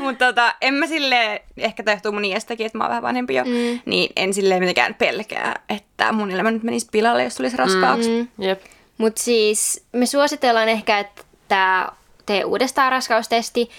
mut 0.00 0.18
tota, 0.18 0.54
en 0.60 0.74
mä 0.74 0.86
silleen, 0.86 1.40
ehkä 1.56 1.82
tahtuu 1.82 2.12
mun 2.12 2.24
iästäkin, 2.24 2.66
että 2.66 2.78
mä 2.78 2.84
oon 2.84 2.88
vähän 2.88 3.02
vanhempi 3.02 3.34
jo, 3.34 3.44
mm. 3.44 3.80
niin 3.86 4.12
en 4.16 4.34
silleen 4.34 4.60
mitenkään 4.60 4.94
pelkää, 4.94 5.60
että 5.68 6.12
mun 6.12 6.30
elämä 6.30 6.50
nyt 6.50 6.62
menisi 6.62 6.88
pilalle, 6.92 7.24
jos 7.24 7.34
tulisi 7.34 7.56
raskaaksi. 7.56 8.10
Mm. 8.10 8.44
Jep. 8.44 8.60
Mut 8.98 9.18
siis 9.18 9.84
me 9.92 10.06
suositellaan 10.06 10.68
ehkä, 10.68 10.98
että 10.98 11.92
tee 12.26 12.44
uudestaan 12.44 12.92
raskaustesti, 12.92 13.70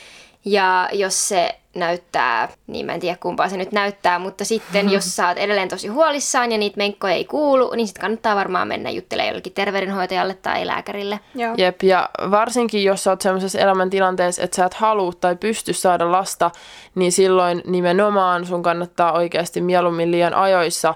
ja 0.46 0.90
jos 0.94 1.28
se 1.28 1.60
näyttää, 1.76 2.50
niin 2.68 2.86
mä 2.86 2.94
en 2.94 3.00
tiedä 3.00 3.18
kumpaa 3.22 3.50
se 3.50 3.58
nyt 3.58 3.72
näyttää, 3.72 4.20
mutta 4.20 4.46
sitten 4.46 4.90
jos 4.96 5.16
sä 5.16 5.28
oot 5.28 5.38
edelleen 5.38 5.70
tosi 5.70 5.88
huolissaan 5.88 6.52
ja 6.52 6.58
niitä 6.58 6.78
menkkoja 6.78 7.14
ei 7.14 7.26
kuulu, 7.26 7.72
niin 7.76 7.88
sitten 7.88 8.02
kannattaa 8.02 8.36
varmaan 8.36 8.68
mennä 8.68 8.90
juttelemaan 8.90 9.28
jollekin 9.28 9.54
terveydenhoitajalle 9.54 10.34
tai 10.34 10.68
lääkärille. 10.68 11.20
Joo. 11.36 11.54
Jep, 11.58 11.84
ja 11.84 12.10
varsinkin 12.32 12.84
jos 12.84 13.04
sä 13.04 13.10
oot 13.10 13.22
sellaisessa 13.22 13.60
elämäntilanteessa, 13.60 14.44
että 14.44 14.56
sä 14.56 14.66
et 14.66 14.74
halua 14.74 15.14
tai 15.22 15.36
pysty 15.36 15.74
saada 15.74 16.12
lasta, 16.12 16.52
niin 16.96 17.12
silloin 17.12 17.62
nimenomaan 17.66 18.46
sun 18.46 18.64
kannattaa 18.64 19.12
oikeasti 19.12 19.62
mieluummin 19.62 20.12
liian 20.12 20.34
ajoissa 20.34 20.94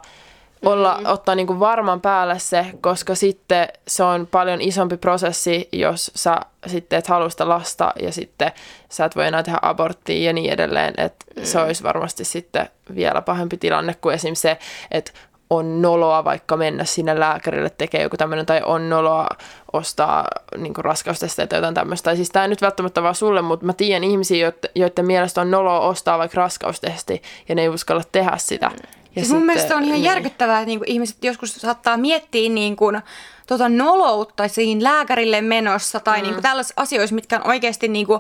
olla, 0.66 0.98
mm. 1.00 1.06
ottaa 1.06 1.36
niinku 1.36 1.60
varman 1.60 2.02
päälle 2.02 2.40
se, 2.40 2.66
koska 2.82 3.16
sitten 3.16 3.68
se 3.88 4.04
on 4.04 4.28
paljon 4.28 4.62
isompi 4.62 4.98
prosessi, 4.98 5.70
jos 5.72 6.12
sä 6.16 6.40
sitten 6.68 7.00
et 7.00 7.08
halua 7.08 7.30
sitä 7.30 7.50
lasta 7.50 7.94
ja 8.02 8.12
sitten 8.12 8.52
sä 8.90 9.06
et 9.06 9.16
voi 9.16 9.28
enää 9.28 9.44
tehdä 9.44 9.60
aborttia 9.62 10.26
ja 10.26 10.34
niin 10.34 10.52
edelleen, 10.52 10.94
että 10.98 11.26
mm. 11.36 11.46
se 11.46 11.60
olisi 11.60 11.84
varmasti 11.84 12.26
sitten 12.26 12.70
vielä 12.96 13.22
pahempi 13.22 13.58
tilanne 13.58 13.96
kuin 14.02 14.16
esim. 14.16 14.36
se, 14.36 14.58
että 14.92 15.12
on 15.50 15.82
noloa 15.82 16.24
vaikka 16.24 16.58
mennä 16.58 16.86
sinne 16.86 17.20
lääkärille 17.20 17.70
tekee 17.70 18.02
joku 18.02 18.18
tämmöinen, 18.18 18.46
tai 18.46 18.62
on 18.66 18.90
noloa 18.90 19.28
ostaa 19.74 20.28
niin 20.58 20.74
raskaustesta 20.78 21.48
tai 21.48 21.58
jotain 21.58 21.74
tämmöistä. 21.76 22.04
Tai 22.04 22.16
siis 22.16 22.30
tämä 22.30 22.46
ei 22.46 22.50
nyt 22.50 22.62
välttämättä 22.62 23.04
vaan 23.04 23.16
sulle, 23.16 23.42
mutta 23.42 23.66
mä 23.66 23.74
tiedän 23.74 24.04
ihmisiä, 24.04 24.52
joiden 24.76 25.06
mielestä 25.06 25.42
on 25.42 25.52
noloa 25.52 25.80
ostaa 25.80 26.18
vaikka 26.18 26.42
raskaustesti, 26.42 27.22
ja 27.50 27.56
ne 27.56 27.62
ei 27.62 27.70
uskalla 27.70 28.04
tehdä 28.12 28.38
sitä. 28.38 28.72
Ja 29.16 29.22
siis 29.22 29.28
sitten, 29.28 29.38
mun 29.38 29.46
mielestä 29.46 29.76
on 29.76 29.84
ihan 29.84 29.94
niin. 29.94 30.04
järkyttävää, 30.04 30.60
että 30.60 30.68
niin 30.68 30.80
kuin 30.80 30.92
ihmiset 30.92 31.24
joskus 31.24 31.54
saattaa 31.54 31.98
miettiä 31.98 32.50
niin 32.50 32.76
kuin, 32.76 33.02
tota 33.48 33.70
noloutta 33.70 34.48
siinä 34.48 34.84
lääkärille 34.84 35.42
menossa 35.42 36.00
tai 36.00 36.18
mm. 36.18 36.24
niin 36.24 36.34
kuin 36.34 36.44
tällaisissa 36.44 36.82
asioissa, 36.82 37.16
mitkä 37.16 37.36
on 37.36 37.48
oikeasti 37.48 37.88
niin 37.88 38.08
kuin, 38.08 38.20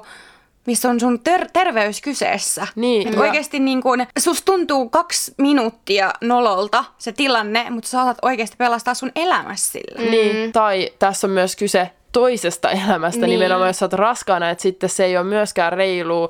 missä 0.66 0.90
on 0.90 1.00
sun 1.00 1.20
ter- 1.20 1.48
terveys 1.54 2.02
kyseessä. 2.02 2.68
Niin, 2.76 3.08
Et 3.08 3.18
oikeasti 3.18 3.60
niin 3.60 3.82
kun, 3.82 4.06
susta 4.20 4.46
tuntuu 4.46 4.90
kaksi 4.90 5.34
minuuttia 5.38 6.14
nololta 6.22 6.84
se 6.98 7.12
tilanne, 7.12 7.70
mutta 7.70 7.88
sä 7.88 7.92
saatat 7.92 8.18
oikeasti 8.22 8.56
pelastaa 8.58 8.94
sun 8.94 9.12
elämässä 9.16 9.72
sillä. 9.72 10.02
Mm. 10.02 10.12
Niin, 10.12 10.52
tai 10.52 10.90
tässä 11.00 11.28
on 11.28 11.32
myös 11.32 11.56
kyse 11.56 11.92
toisesta 12.12 12.72
elämästä 12.72 13.22
niin. 13.22 13.30
nimenomaan, 13.30 13.70
jos 13.70 13.80
sä 13.80 13.86
oot 13.86 13.94
raskaana, 13.94 14.50
että 14.50 14.62
sitten 14.62 14.90
se 14.90 15.06
ei 15.06 15.18
ole 15.18 15.26
myöskään 15.26 15.74
reilu 15.74 16.30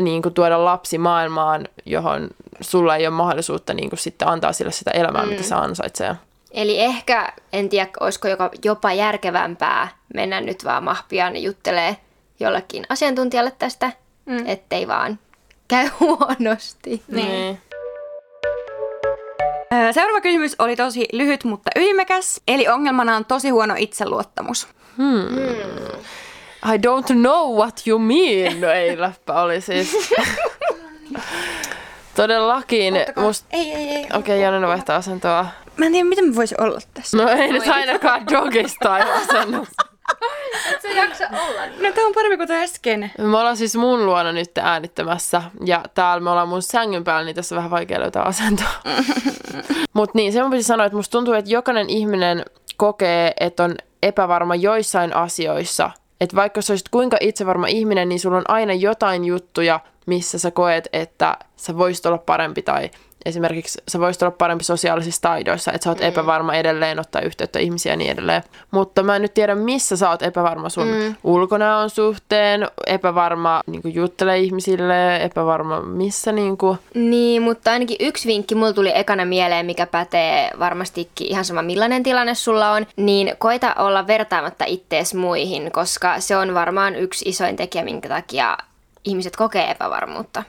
niin 0.00 0.22
kuin 0.22 0.34
tuoda 0.34 0.64
lapsi 0.64 0.98
maailmaan, 0.98 1.68
johon 1.86 2.28
sulla 2.60 2.96
ei 2.96 3.06
ole 3.06 3.14
mahdollisuutta 3.14 3.74
niin 3.74 3.90
kuin 3.90 4.00
sitten 4.00 4.28
antaa 4.28 4.52
sille 4.52 4.72
sitä 4.72 4.90
elämää, 4.90 5.22
mm. 5.22 5.28
mitä 5.28 5.42
se 5.42 5.54
ansaitsee. 5.54 6.14
Eli 6.50 6.80
ehkä, 6.80 7.32
en 7.52 7.68
tiedä, 7.68 7.90
olisiko 8.00 8.28
jopa 8.64 8.92
järkevämpää 8.92 9.88
mennä 10.14 10.40
nyt 10.40 10.64
vaan 10.64 10.84
mahpiaan 10.84 11.42
juttelee 11.42 11.96
jollekin 12.40 12.86
asiantuntijalle 12.88 13.52
tästä, 13.58 13.92
mm. 14.26 14.46
ettei 14.46 14.88
vaan 14.88 15.18
käy 15.68 15.88
huonosti. 16.00 17.02
Niin. 17.08 17.28
niin. 17.28 17.60
Seuraava 19.92 20.20
kysymys 20.20 20.56
oli 20.58 20.76
tosi 20.76 21.08
lyhyt, 21.12 21.44
mutta 21.44 21.70
ytimekäs. 21.76 22.40
Eli 22.48 22.68
ongelmana 22.68 23.16
on 23.16 23.24
tosi 23.24 23.50
huono 23.50 23.74
itseluottamus. 23.78 24.68
Hmm. 24.96 25.28
Hmm. 25.28 25.98
I 26.64 26.78
don't 26.78 27.14
know 27.14 27.56
what 27.56 27.86
you 27.86 27.98
mean. 27.98 28.60
No 28.60 28.68
ei 28.68 29.00
läppä 29.00 29.42
oli 29.42 29.60
siis. 29.60 29.96
Todellakin. 32.16 32.94
Must... 33.16 33.46
Ei, 33.50 33.72
ei, 33.72 33.88
ei. 33.88 34.04
Okei, 34.04 34.18
okay, 34.18 34.38
Janne 34.38 34.66
vaihtaa 34.66 34.96
asentoa. 34.96 35.46
Mä 35.76 35.86
en 35.86 35.92
tiedä, 35.92 36.08
miten 36.08 36.28
mä 36.28 36.34
voisin 36.34 36.60
olla 36.60 36.78
tässä. 36.94 37.16
No 37.16 37.28
ei 37.28 37.52
nyt 37.52 37.68
ainakaan 37.68 38.26
dogista 38.32 38.94
asennossa. 38.94 39.82
Et 40.72 40.82
sä 40.82 40.88
jaksa 40.88 41.28
olla. 41.28 41.60
No 41.66 41.92
tää 41.94 42.06
on 42.06 42.14
parempi 42.14 42.36
kuin 42.36 42.48
tää 42.48 42.62
äsken. 42.62 43.10
Me 43.18 43.38
ollaan 43.38 43.56
siis 43.56 43.76
mun 43.76 44.06
luona 44.06 44.32
nyt 44.32 44.58
äänittämässä. 44.58 45.42
Ja 45.64 45.82
täällä 45.94 46.20
me 46.20 46.30
ollaan 46.30 46.48
mun 46.48 46.62
sängyn 46.62 47.04
päällä, 47.04 47.24
niin 47.24 47.36
tässä 47.36 47.54
on 47.54 47.56
vähän 47.56 47.70
vaikea 47.70 48.00
löytää 48.00 48.22
asentoa. 48.22 48.68
Mut 49.94 50.14
niin, 50.14 50.32
se 50.32 50.42
mun 50.42 50.50
piti 50.50 50.62
sanoa, 50.62 50.86
että 50.86 50.96
musta 50.96 51.12
tuntuu, 51.12 51.34
että 51.34 51.50
jokainen 51.50 51.90
ihminen 51.90 52.44
kokee, 52.76 53.32
että 53.40 53.64
on 53.64 53.74
epävarma 54.02 54.54
joissain 54.54 55.16
asioissa. 55.16 55.90
Että 56.20 56.36
vaikka 56.36 56.62
sä 56.62 56.72
olisit 56.72 56.88
kuinka 56.88 57.16
itsevarma 57.20 57.66
ihminen, 57.66 58.08
niin 58.08 58.20
sulla 58.20 58.36
on 58.36 58.50
aina 58.50 58.72
jotain 58.72 59.24
juttuja, 59.24 59.80
missä 60.06 60.38
sä 60.38 60.50
koet, 60.50 60.88
että 60.92 61.38
sä 61.56 61.78
voisit 61.78 62.06
olla 62.06 62.18
parempi 62.18 62.62
tai 62.62 62.90
esimerkiksi 63.26 63.82
sä 63.88 64.00
voisit 64.00 64.22
olla 64.22 64.34
parempi 64.38 64.64
sosiaalisissa 64.64 65.22
taidoissa, 65.22 65.72
että 65.72 65.84
sä 65.84 65.90
oot 65.90 66.00
mm. 66.00 66.06
epävarma 66.06 66.54
edelleen 66.54 66.98
ottaa 66.98 67.22
yhteyttä 67.22 67.58
ihmisiä 67.58 67.92
ja 67.92 67.96
niin 67.96 68.10
edelleen. 68.10 68.42
Mutta 68.70 69.02
mä 69.02 69.16
en 69.16 69.22
nyt 69.22 69.34
tiedä, 69.34 69.54
missä 69.54 69.96
sä 69.96 70.10
oot 70.10 70.22
epävarma 70.22 70.68
sun 70.68 70.88
mm. 70.88 71.14
ulkonäön 71.24 71.90
suhteen, 71.90 72.68
epävarma 72.86 73.60
niin 73.66 73.94
juttele 73.94 74.38
ihmisille, 74.38 75.16
epävarma 75.16 75.80
missä 75.80 76.32
niin 76.32 76.56
kuin. 76.56 76.78
Niin, 76.94 77.42
mutta 77.42 77.70
ainakin 77.70 77.96
yksi 78.00 78.28
vinkki 78.28 78.54
mulla 78.54 78.72
tuli 78.72 78.92
ekana 78.94 79.24
mieleen, 79.24 79.66
mikä 79.66 79.86
pätee 79.86 80.50
varmastikin 80.58 81.26
ihan 81.26 81.44
sama 81.44 81.62
millainen 81.62 82.02
tilanne 82.02 82.34
sulla 82.34 82.72
on, 82.72 82.86
niin 82.96 83.32
koita 83.38 83.74
olla 83.78 84.06
vertaamatta 84.06 84.64
ittees 84.64 85.14
muihin, 85.14 85.72
koska 85.72 86.20
se 86.20 86.36
on 86.36 86.54
varmaan 86.54 86.96
yksi 86.96 87.28
isoin 87.28 87.56
tekijä, 87.56 87.84
minkä 87.84 88.08
takia 88.08 88.58
ihmiset 89.04 89.36
kokee 89.36 89.70
epävarmuutta. 89.70 90.42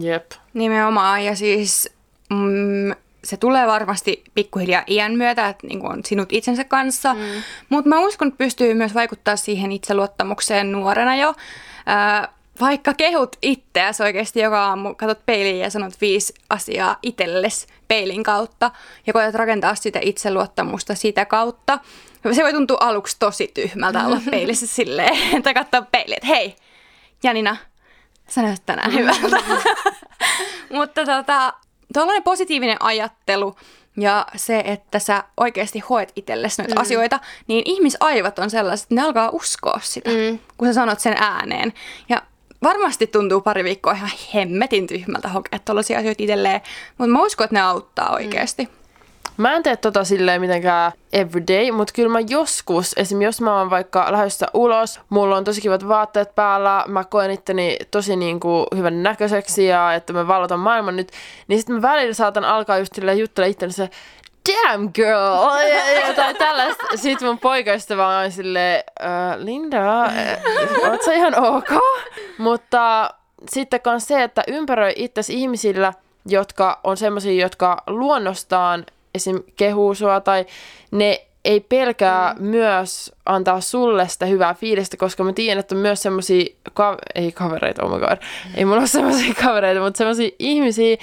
Jep. 0.00 0.30
Nimenomaan, 0.54 1.24
ja 1.24 1.36
siis 1.36 1.90
mm, 2.30 2.94
se 3.24 3.36
tulee 3.36 3.66
varmasti 3.66 4.24
pikkuhiljaa 4.34 4.84
iän 4.86 5.12
myötä, 5.12 5.48
että 5.48 5.66
niin 5.66 5.86
on 5.86 6.04
sinut 6.04 6.32
itsensä 6.32 6.64
kanssa, 6.64 7.14
mm. 7.14 7.20
mutta 7.68 7.88
mä 7.88 8.00
uskon, 8.00 8.28
että 8.28 8.38
pystyy 8.38 8.74
myös 8.74 8.94
vaikuttaa 8.94 9.36
siihen 9.36 9.72
itseluottamukseen 9.72 10.72
nuorena 10.72 11.16
jo. 11.16 11.34
Ää, 11.86 12.28
vaikka 12.60 12.94
kehut 12.94 13.36
itseäsi 13.42 14.02
oikeasti 14.02 14.40
joka 14.40 14.66
aamu, 14.66 14.94
katsot 14.94 15.26
peiliin 15.26 15.58
ja 15.58 15.70
sanot 15.70 16.00
viisi 16.00 16.34
asiaa 16.50 16.96
itsellesi 17.02 17.66
peilin 17.88 18.22
kautta 18.22 18.70
ja 19.06 19.12
koetat 19.12 19.34
rakentaa 19.34 19.74
sitä 19.74 19.98
itseluottamusta 20.02 20.94
sitä 20.94 21.24
kautta. 21.24 21.78
Se 22.32 22.42
voi 22.42 22.52
tuntua 22.52 22.76
aluksi 22.80 23.16
tosi 23.18 23.50
tyhmältä 23.54 24.06
olla 24.06 24.20
peilissä 24.30 24.66
silleen, 24.66 25.18
että 25.36 25.54
katsoa 25.54 25.82
peiliin, 25.82 26.16
että 26.16 26.26
hei, 26.26 26.56
Janina, 27.22 27.56
sä 28.28 28.42
näytät 28.42 28.66
tänään 28.66 28.92
hyvältä. 28.98 29.36
Mutta 30.70 31.04
tota, 31.04 31.54
tuollainen 31.92 32.22
positiivinen 32.22 32.76
ajattelu 32.80 33.56
ja 33.96 34.26
se, 34.36 34.62
että 34.66 34.98
sä 34.98 35.24
oikeasti 35.36 35.78
hoet 35.78 36.12
itsellesi 36.16 36.62
noita 36.62 36.74
mm. 36.74 36.80
asioita, 36.80 37.20
niin 37.46 37.62
ihmisaivot 37.64 38.38
on 38.38 38.50
sellaiset, 38.50 38.84
että 38.84 38.94
ne 38.94 39.02
alkaa 39.02 39.30
uskoa 39.30 39.80
sitä, 39.82 40.10
mm. 40.10 40.38
kun 40.56 40.68
sä 40.68 40.74
sanot 40.74 41.00
sen 41.00 41.16
ääneen. 41.18 41.72
Ja 42.08 42.22
varmasti 42.62 43.06
tuntuu 43.06 43.40
pari 43.40 43.64
viikkoa 43.64 43.92
ihan 43.92 44.10
hemmetin 44.34 44.86
tyhmältä 44.86 45.28
hokea 45.28 45.58
tuollaisia 45.58 45.98
asioita 45.98 46.22
itselleen, 46.22 46.60
mutta 46.98 47.12
mä 47.12 47.22
uskon, 47.22 47.44
että 47.44 47.56
ne 47.56 47.60
auttaa 47.60 48.14
oikeasti. 48.14 48.64
Mm. 48.64 48.79
Mä 49.40 49.56
en 49.56 49.62
tee 49.62 49.76
tota 49.76 50.04
silleen 50.04 50.40
mitenkään 50.40 50.92
everyday, 51.12 51.70
mutta 51.70 51.92
kyllä 51.92 52.08
mä 52.08 52.20
joskus, 52.20 52.92
esim. 52.96 53.22
jos 53.22 53.40
mä 53.40 53.58
oon 53.58 53.70
vaikka 53.70 54.12
lähdössä 54.12 54.46
ulos, 54.54 55.00
mulla 55.08 55.36
on 55.36 55.44
tosi 55.44 55.60
kivat 55.60 55.88
vaatteet 55.88 56.34
päällä, 56.34 56.84
mä 56.88 57.04
koen 57.04 57.30
itteni 57.30 57.76
tosi 57.90 58.16
niin 58.16 58.40
kuin 58.40 58.66
hyvän 58.76 59.02
näköiseksi 59.02 59.66
ja 59.66 59.94
että 59.94 60.12
mä 60.12 60.26
valotan 60.26 60.60
maailman 60.60 60.96
nyt, 60.96 61.12
niin 61.48 61.58
sitten 61.58 61.76
mä 61.76 61.82
välillä 61.82 62.14
saatan 62.14 62.44
alkaa 62.44 62.78
just 62.78 62.94
silleen 62.94 63.18
juttele 63.18 63.48
itteni 63.48 63.72
se, 63.72 63.90
damn 64.48 64.90
girl, 64.94 65.56
ja 65.74 66.08
jotain 66.08 66.36
tällaista. 66.36 66.86
Sitten 66.96 67.28
mun 67.28 67.38
poikaystävä 67.38 68.18
on 68.18 68.32
silleen, 68.32 68.84
uh, 69.00 69.44
Linda, 69.44 70.02
oot 70.90 71.02
sä 71.02 71.12
ihan 71.12 71.44
ok? 71.44 71.70
Mutta 72.38 73.10
sitten 73.50 73.80
kans 73.80 74.08
se, 74.08 74.22
että 74.22 74.42
ympäröi 74.48 74.92
itsesi 74.96 75.34
ihmisillä, 75.34 75.92
jotka 76.26 76.80
on 76.84 76.96
semmoisia, 76.96 77.42
jotka 77.42 77.82
luonnostaan 77.86 78.86
esim. 79.14 79.42
kehuu 79.56 79.94
sua 79.94 80.20
tai 80.20 80.46
ne 80.90 81.26
ei 81.44 81.60
pelkää 81.60 82.34
mm. 82.38 82.46
myös 82.46 83.12
antaa 83.26 83.60
sulle 83.60 84.08
sitä 84.08 84.26
hyvää 84.26 84.54
fiilistä, 84.54 84.96
koska 84.96 85.24
mä 85.24 85.32
tiedän, 85.32 85.60
että 85.60 85.74
on 85.74 85.80
myös 85.80 86.02
semmoisia, 86.02 86.44
ka- 86.74 86.98
ei 87.14 87.32
kavereita, 87.32 87.84
oh 87.84 87.92
my 87.92 87.98
god, 87.98 88.18
mm. 88.18 88.52
ei 88.56 88.64
mulla 88.64 88.78
ole 88.78 88.86
semmoisia 88.86 89.34
kavereita, 89.44 89.80
mutta 89.80 89.98
semmoisia 89.98 90.30
ihmisiä, 90.38 90.96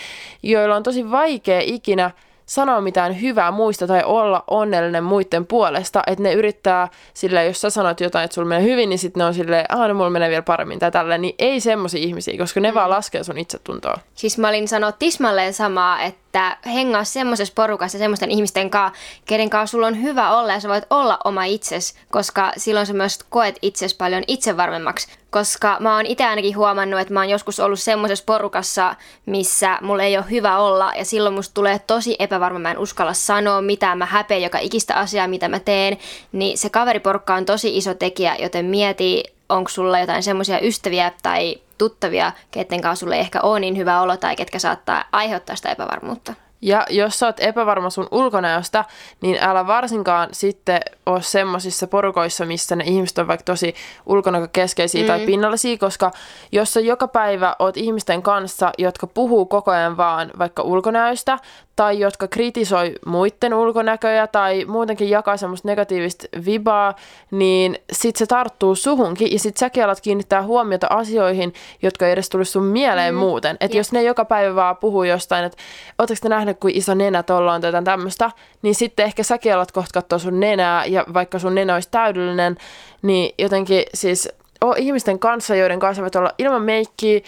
joilla 0.43 0.75
on 0.75 0.83
tosi 0.83 1.11
vaikea 1.11 1.61
ikinä 1.63 2.11
sanoa 2.47 2.81
mitään 2.81 3.21
hyvää 3.21 3.51
muista 3.51 3.87
tai 3.87 4.03
olla 4.03 4.43
onnellinen 4.47 5.03
muiden 5.03 5.47
puolesta, 5.47 6.03
että 6.07 6.23
ne 6.23 6.33
yrittää 6.33 6.87
sille, 7.13 7.45
jos 7.45 7.61
sä 7.61 7.69
sanot 7.69 8.01
jotain, 8.01 8.25
että 8.25 8.35
sulla 8.35 8.47
menee 8.47 8.63
hyvin, 8.63 8.89
niin 8.89 8.99
sitten 8.99 9.19
ne 9.19 9.25
on 9.25 9.33
silleen, 9.33 9.65
ah, 9.69 9.87
no 9.87 9.93
mulla 9.93 10.09
menee 10.09 10.29
vielä 10.29 10.41
paremmin 10.41 10.79
tai 10.79 10.91
tällä, 10.91 11.17
niin 11.17 11.35
ei 11.39 11.59
semmoisia 11.59 12.03
ihmisiä, 12.03 12.37
koska 12.37 12.59
ne 12.59 12.71
mm. 12.71 12.75
vaan 12.75 12.89
laskee 12.89 13.23
sun 13.23 13.37
itsetuntoa. 13.37 13.99
Siis 14.15 14.37
mä 14.37 14.49
olin 14.49 14.67
sanoa 14.67 14.91
tismalleen 14.91 15.53
samaa, 15.53 16.01
että 16.01 16.19
hengaa 16.65 17.03
semmoisessa 17.03 17.53
porukassa 17.55 17.97
semmoisten 17.97 18.31
ihmisten 18.31 18.69
kanssa, 18.69 18.99
kenen 19.25 19.49
kanssa 19.49 19.71
sulla 19.71 19.87
on 19.87 20.01
hyvä 20.01 20.37
olla 20.37 20.53
ja 20.53 20.59
sä 20.59 20.69
voit 20.69 20.83
olla 20.89 21.19
oma 21.23 21.43
itses, 21.43 21.95
koska 22.11 22.51
silloin 22.57 22.85
sä 22.85 22.93
myös 22.93 23.19
koet 23.29 23.55
itses 23.61 23.93
paljon 23.93 24.23
itsevarmemmaksi. 24.27 25.07
Koska 25.29 25.77
mä 25.79 25.95
oon 25.95 26.05
itse 26.05 26.25
ainakin 26.25 26.57
huomannut, 26.57 26.99
että 26.99 27.13
mä 27.13 27.19
oon 27.19 27.29
joskus 27.29 27.59
ollut 27.59 27.79
semmoisessa 27.79 28.25
porukassa, 28.25 28.95
missä 29.25 29.77
mulla 29.81 30.03
ei 30.03 30.17
ole 30.17 30.25
hyvä 30.29 30.57
olla 30.57 30.93
ja 30.95 31.05
silloin 31.05 31.35
musta 31.35 31.53
tulee 31.53 31.79
tosi 31.79 32.15
epävarma, 32.19 32.59
mä 32.59 32.71
en 32.71 32.77
uskalla 32.77 33.13
sanoa 33.13 33.61
mitään, 33.61 33.97
mä 33.97 34.05
häpeän 34.05 34.41
joka 34.41 34.59
ikistä 34.59 34.95
asiaa, 34.95 35.27
mitä 35.27 35.47
mä 35.47 35.59
teen, 35.59 35.97
niin 36.31 36.57
se 36.57 36.69
kaveriporukka 36.69 37.35
on 37.35 37.45
tosi 37.45 37.77
iso 37.77 37.93
tekijä, 37.93 38.35
joten 38.39 38.65
mieti, 38.65 39.23
onko 39.49 39.69
sulla 39.69 39.99
jotain 39.99 40.23
semmoisia 40.23 40.59
ystäviä 40.59 41.11
tai 41.23 41.55
tuttavia, 41.77 42.31
ketten 42.51 42.81
kanssa 42.81 43.03
sulle 43.03 43.15
ei 43.15 43.21
ehkä 43.21 43.41
ole 43.41 43.59
niin 43.59 43.77
hyvä 43.77 44.01
olo 44.01 44.17
tai 44.17 44.35
ketkä 44.35 44.59
saattaa 44.59 45.03
aiheuttaa 45.11 45.55
sitä 45.55 45.69
epävarmuutta. 45.69 46.33
Ja 46.61 46.85
jos 46.89 47.19
sä 47.19 47.25
oot 47.25 47.39
epävarma 47.39 47.89
sun 47.89 48.07
ulkonäöstä, 48.11 48.85
niin 49.21 49.37
älä 49.41 49.67
varsinkaan 49.67 50.29
sitten 50.31 50.79
ole 51.05 51.21
semmoisissa 51.21 51.87
porukoissa, 51.87 52.45
missä 52.45 52.75
ne 52.75 52.83
ihmiset 52.83 53.17
on 53.17 53.27
vaikka 53.27 53.43
tosi 53.43 53.75
ulkonäkökeskeisiä 54.05 55.01
mm. 55.01 55.07
tai 55.07 55.25
pinnallisia, 55.25 55.77
koska 55.77 56.11
jos 56.51 56.73
sä 56.73 56.79
joka 56.79 57.07
päivä 57.07 57.55
oot 57.59 57.77
ihmisten 57.77 58.21
kanssa, 58.21 58.71
jotka 58.77 59.07
puhuu 59.07 59.45
koko 59.45 59.71
ajan 59.71 59.97
vaan 59.97 60.31
vaikka 60.39 60.63
ulkonäöstä 60.63 61.39
tai 61.77 61.99
jotka 61.99 62.27
kritisoi 62.27 62.95
muiden 63.05 63.53
ulkonäköjä 63.53 64.27
tai 64.27 64.65
muutenkin 64.65 65.09
jakaa 65.09 65.37
semmoista 65.37 65.67
negatiivista 65.67 66.25
vibaa, 66.45 66.95
niin 67.31 67.79
sit 67.91 68.15
se 68.15 68.25
tarttuu 68.25 68.75
suhunkin 68.75 69.31
ja 69.31 69.39
sit 69.39 69.57
säkin 69.57 69.83
alat 69.83 70.01
kiinnittää 70.01 70.43
huomiota 70.43 70.87
asioihin, 70.89 71.53
jotka 71.81 72.05
ei 72.05 72.11
edes 72.11 72.29
tulisi 72.29 72.51
sun 72.51 72.63
mieleen 72.63 73.13
mm. 73.13 73.19
muuten. 73.19 73.57
Että 73.59 73.77
jos 73.77 73.91
ne 73.91 74.03
joka 74.03 74.25
päivä 74.25 74.55
vaan 74.55 74.77
puhuu 74.77 75.03
jostain, 75.03 75.45
että 75.45 75.57
ootteko 75.99 76.19
te 76.21 76.29
nähneet, 76.29 76.59
kuin 76.59 76.75
iso 76.75 76.93
nenä 76.93 77.23
tuolla 77.23 77.53
on 77.53 77.61
tai 77.61 77.83
tämmöistä, 77.83 78.31
niin 78.61 78.75
sitten 78.75 79.05
ehkä 79.05 79.23
säkin 79.23 79.55
alat 79.55 79.71
kohta 79.71 79.93
katsoa 79.93 80.19
sun 80.19 80.39
nenää 80.39 80.85
ja 80.85 81.05
vaikka 81.13 81.39
sun 81.39 81.55
nenä 81.55 81.73
olisi 81.73 81.91
täydellinen, 81.91 82.57
niin 83.01 83.35
jotenkin 83.37 83.83
siis 83.93 84.29
o, 84.65 84.73
ihmisten 84.77 85.19
kanssa, 85.19 85.55
joiden 85.55 85.79
kanssa 85.79 86.01
voit 86.01 86.15
olla 86.15 86.31
ilman 86.37 86.61
meikkiä, 86.61 87.19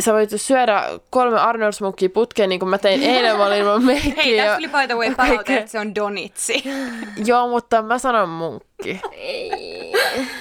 sä 0.00 0.12
voit 0.12 0.30
syödä 0.36 0.84
kolme 1.10 1.38
Arnold 1.38 1.72
Smokea 1.72 2.08
putkeen, 2.08 2.48
niin 2.48 2.60
kuin 2.60 2.68
mä 2.68 2.78
tein 2.78 3.02
eilen, 3.02 3.36
mä 3.36 3.46
olin 3.46 3.58
ilman 3.58 3.84
meikkiä. 3.86 4.14
Hei, 4.16 4.36
ja 4.36 4.44
tässä 4.44 4.56
tuli 4.56 4.68
by 4.68 4.86
the 4.86 4.94
way 4.94 5.14
palaute, 5.14 5.56
että 5.56 5.70
se 5.70 5.78
on 5.78 5.94
donitsi. 5.94 6.64
Joo, 7.26 7.48
mutta 7.48 7.82
mä 7.82 7.98
sanon 7.98 8.28
munkki. 8.28 9.00
Ei. 9.12 9.92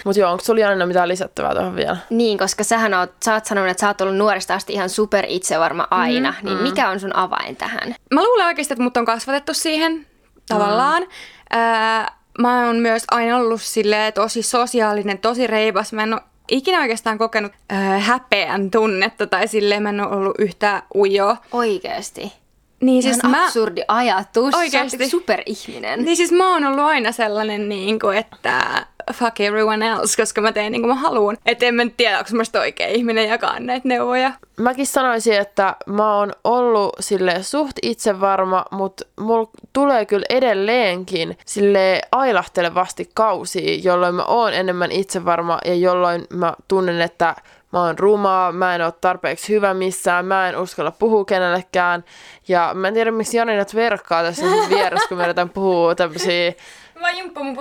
Mut 0.06 0.16
joo, 0.16 0.32
onko 0.32 0.44
sulla 0.44 0.60
Janina 0.60 0.86
mitään 0.86 1.08
lisättävää 1.08 1.54
tuohon 1.54 1.76
vielä? 1.76 1.98
Niin, 2.10 2.38
koska 2.38 2.64
sähän 2.64 2.94
oot, 2.94 3.12
sä 3.26 3.34
oot 3.34 3.46
sanonut, 3.46 3.72
että 3.72 3.82
sä 3.82 3.88
oot 3.88 4.02
ollut 4.02 4.18
nuoresta 4.18 4.54
asti 4.54 4.74
ihan 4.74 4.90
super 4.90 5.26
itsevarma 5.28 5.88
aina. 5.92 6.34
Mm, 6.42 6.46
niin 6.48 6.58
mm. 6.58 6.64
mikä 6.64 6.90
on 6.90 7.00
sun 7.00 7.16
avain 7.16 7.56
tähän? 7.56 7.96
Mä 8.14 8.24
luulen 8.24 8.48
oikeasti, 8.48 8.74
että 8.74 8.84
mut 8.84 8.98
on 8.98 9.06
kasvatettu 9.06 9.54
siihen 9.54 10.06
tavallaan. 10.48 11.04
Mm. 11.04 11.60
Öö, 11.60 12.06
mä 12.40 12.66
oon 12.66 12.76
myös 12.76 13.04
aina 13.12 13.38
ollut 13.38 13.62
silleen 13.62 14.14
tosi 14.14 14.44
sosiaalinen, 14.44 15.18
tosi 15.18 15.48
reipas. 15.48 15.94
Mä 15.94 16.04
en 16.04 16.14
ole 16.14 16.22
ikinä 16.52 16.80
oikeastaan 16.82 17.18
kokenut 17.18 17.52
öö, 17.72 17.78
häpeän 18.00 18.72
tunnetta 18.72 19.28
tai 19.28 19.48
silleen 19.48 19.84
mä 19.84 19.90
en 19.90 20.02
ole 20.02 20.16
ollut 20.16 20.36
yhtään 20.40 20.82
ujo. 20.96 21.36
Oikeesti. 21.52 22.34
Niin 22.82 23.04
Siis 23.04 23.24
mä, 23.24 23.46
absurdi 23.46 23.82
ajatus. 23.88 24.56
Oikeesti. 24.56 24.98
Sä 24.98 25.04
oot 25.04 25.12
superihminen. 25.12 26.06
niin 26.06 26.18
siis 26.18 26.32
mä 26.32 26.54
oon 26.54 26.66
ollut 26.66 26.80
aina 26.86 27.12
sellainen, 27.12 27.70
niin 27.70 28.00
kuin, 28.00 28.18
että 28.18 28.86
fuck 29.14 29.40
everyone 29.40 29.88
else, 29.88 30.22
koska 30.22 30.42
mä 30.42 30.52
teen 30.52 30.72
niin 30.72 30.82
kuin 30.82 30.90
mä 30.90 31.02
haluan. 31.02 31.38
Että 31.46 31.66
en 31.66 31.76
mä 31.76 31.84
tiedä, 31.98 32.18
onko 32.18 32.30
mä 32.34 32.60
oikea 32.60 32.88
ihminen 32.88 33.30
jakaa 33.30 33.60
näitä 33.60 33.88
neuvoja. 33.88 34.32
Mäkin 34.58 34.88
sanoisin, 34.88 35.34
että 35.34 35.76
mä 35.86 36.16
oon 36.16 36.34
ollut 36.44 36.96
sille 37.00 37.44
suht 37.44 37.78
itsevarma, 37.82 38.66
mutta 38.72 39.06
mulla 39.20 39.50
tulee 39.74 40.06
kyllä 40.06 40.26
edelleenkin 40.30 41.38
sille 41.46 42.02
ailahtelevasti 42.12 43.10
kausia, 43.14 43.80
jolloin 43.84 44.16
mä 44.16 44.24
oon 44.24 44.54
enemmän 44.54 44.92
itsevarma 44.92 45.60
ja 45.66 45.76
jolloin 45.76 46.26
mä 46.30 46.54
tunnen, 46.68 47.02
että 47.02 47.36
mä 47.74 47.84
oon 47.84 48.00
rumaa, 48.00 48.52
mä 48.52 48.76
en 48.76 48.82
ole 48.82 48.94
tarpeeksi 49.02 49.54
hyvä 49.54 49.74
missään, 49.74 50.26
mä 50.26 50.50
en 50.50 50.58
uskalla 50.58 50.92
puhua 50.92 51.26
kenellekään. 51.26 52.04
Ja 52.48 52.72
mä 52.74 52.88
en 52.88 52.94
tiedä, 52.94 53.12
miksi 53.12 53.38
Janinat 53.38 53.76
verkkaa 53.76 54.24
tässä 54.24 54.46
vieressä, 54.70 55.08
kun 55.08 55.18
mä 55.18 55.26
yritän 55.26 55.50
puhua 55.50 55.96
tämmöisiä 55.96 56.54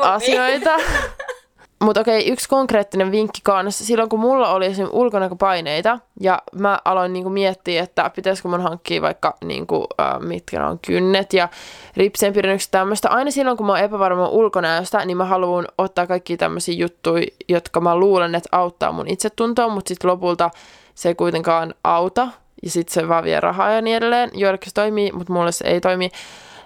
asioita. 0.02 0.76
Mutta 1.80 2.00
okei, 2.00 2.28
yksi 2.28 2.49
konkreettinen 2.49 3.12
vinkki 3.12 3.40
kanssa. 3.44 3.85
Silloin 3.85 4.08
kun 4.08 4.20
mulla 4.20 4.52
oli 4.52 4.66
esimerkiksi 4.66 4.97
ulkonäköpaineita 4.97 5.99
ja 6.20 6.42
mä 6.52 6.78
aloin 6.85 7.12
niinku 7.12 7.30
miettiä, 7.30 7.82
että 7.82 8.11
pitäisikö 8.11 8.49
mun 8.49 8.62
hankkia 8.62 9.02
vaikka 9.02 9.37
niinku, 9.44 9.87
äh, 10.00 10.20
mitkä 10.20 10.66
on 10.66 10.78
kynnet 10.87 11.32
ja 11.32 11.49
ripsien 11.97 12.32
pidennykset 12.32 12.70
tämmöistä. 12.70 13.08
Aina 13.08 13.30
silloin 13.30 13.56
kun 13.56 13.66
mä 13.66 13.73
oon 13.73 13.80
epävarma 13.80 14.28
ulkonäöstä, 14.28 15.04
niin 15.04 15.16
mä 15.16 15.25
haluan 15.25 15.68
ottaa 15.78 16.06
kaikki 16.06 16.37
tämmöisiä 16.37 16.75
juttuja, 16.75 17.26
jotka 17.49 17.80
mä 17.80 17.97
luulen, 17.97 18.35
että 18.35 18.49
auttaa 18.52 18.92
mun 18.92 19.08
itsetuntoa, 19.08 19.68
mutta 19.68 19.88
sitten 19.88 20.11
lopulta 20.11 20.50
se 20.94 21.08
ei 21.08 21.14
kuitenkaan 21.14 21.75
auta 21.85 22.28
ja 22.62 22.70
sitten 22.70 22.94
se 22.94 23.08
vaan 23.08 23.25
vie 23.25 23.40
rahaa 23.40 23.70
ja 23.70 23.82
niin 23.82 23.97
edelleen. 23.97 24.30
Joillekin 24.35 24.70
se 24.70 24.75
toimii, 24.75 25.12
mutta 25.12 25.32
mulle 25.32 25.52
se 25.52 25.68
ei 25.68 25.80
toimi. 25.80 26.11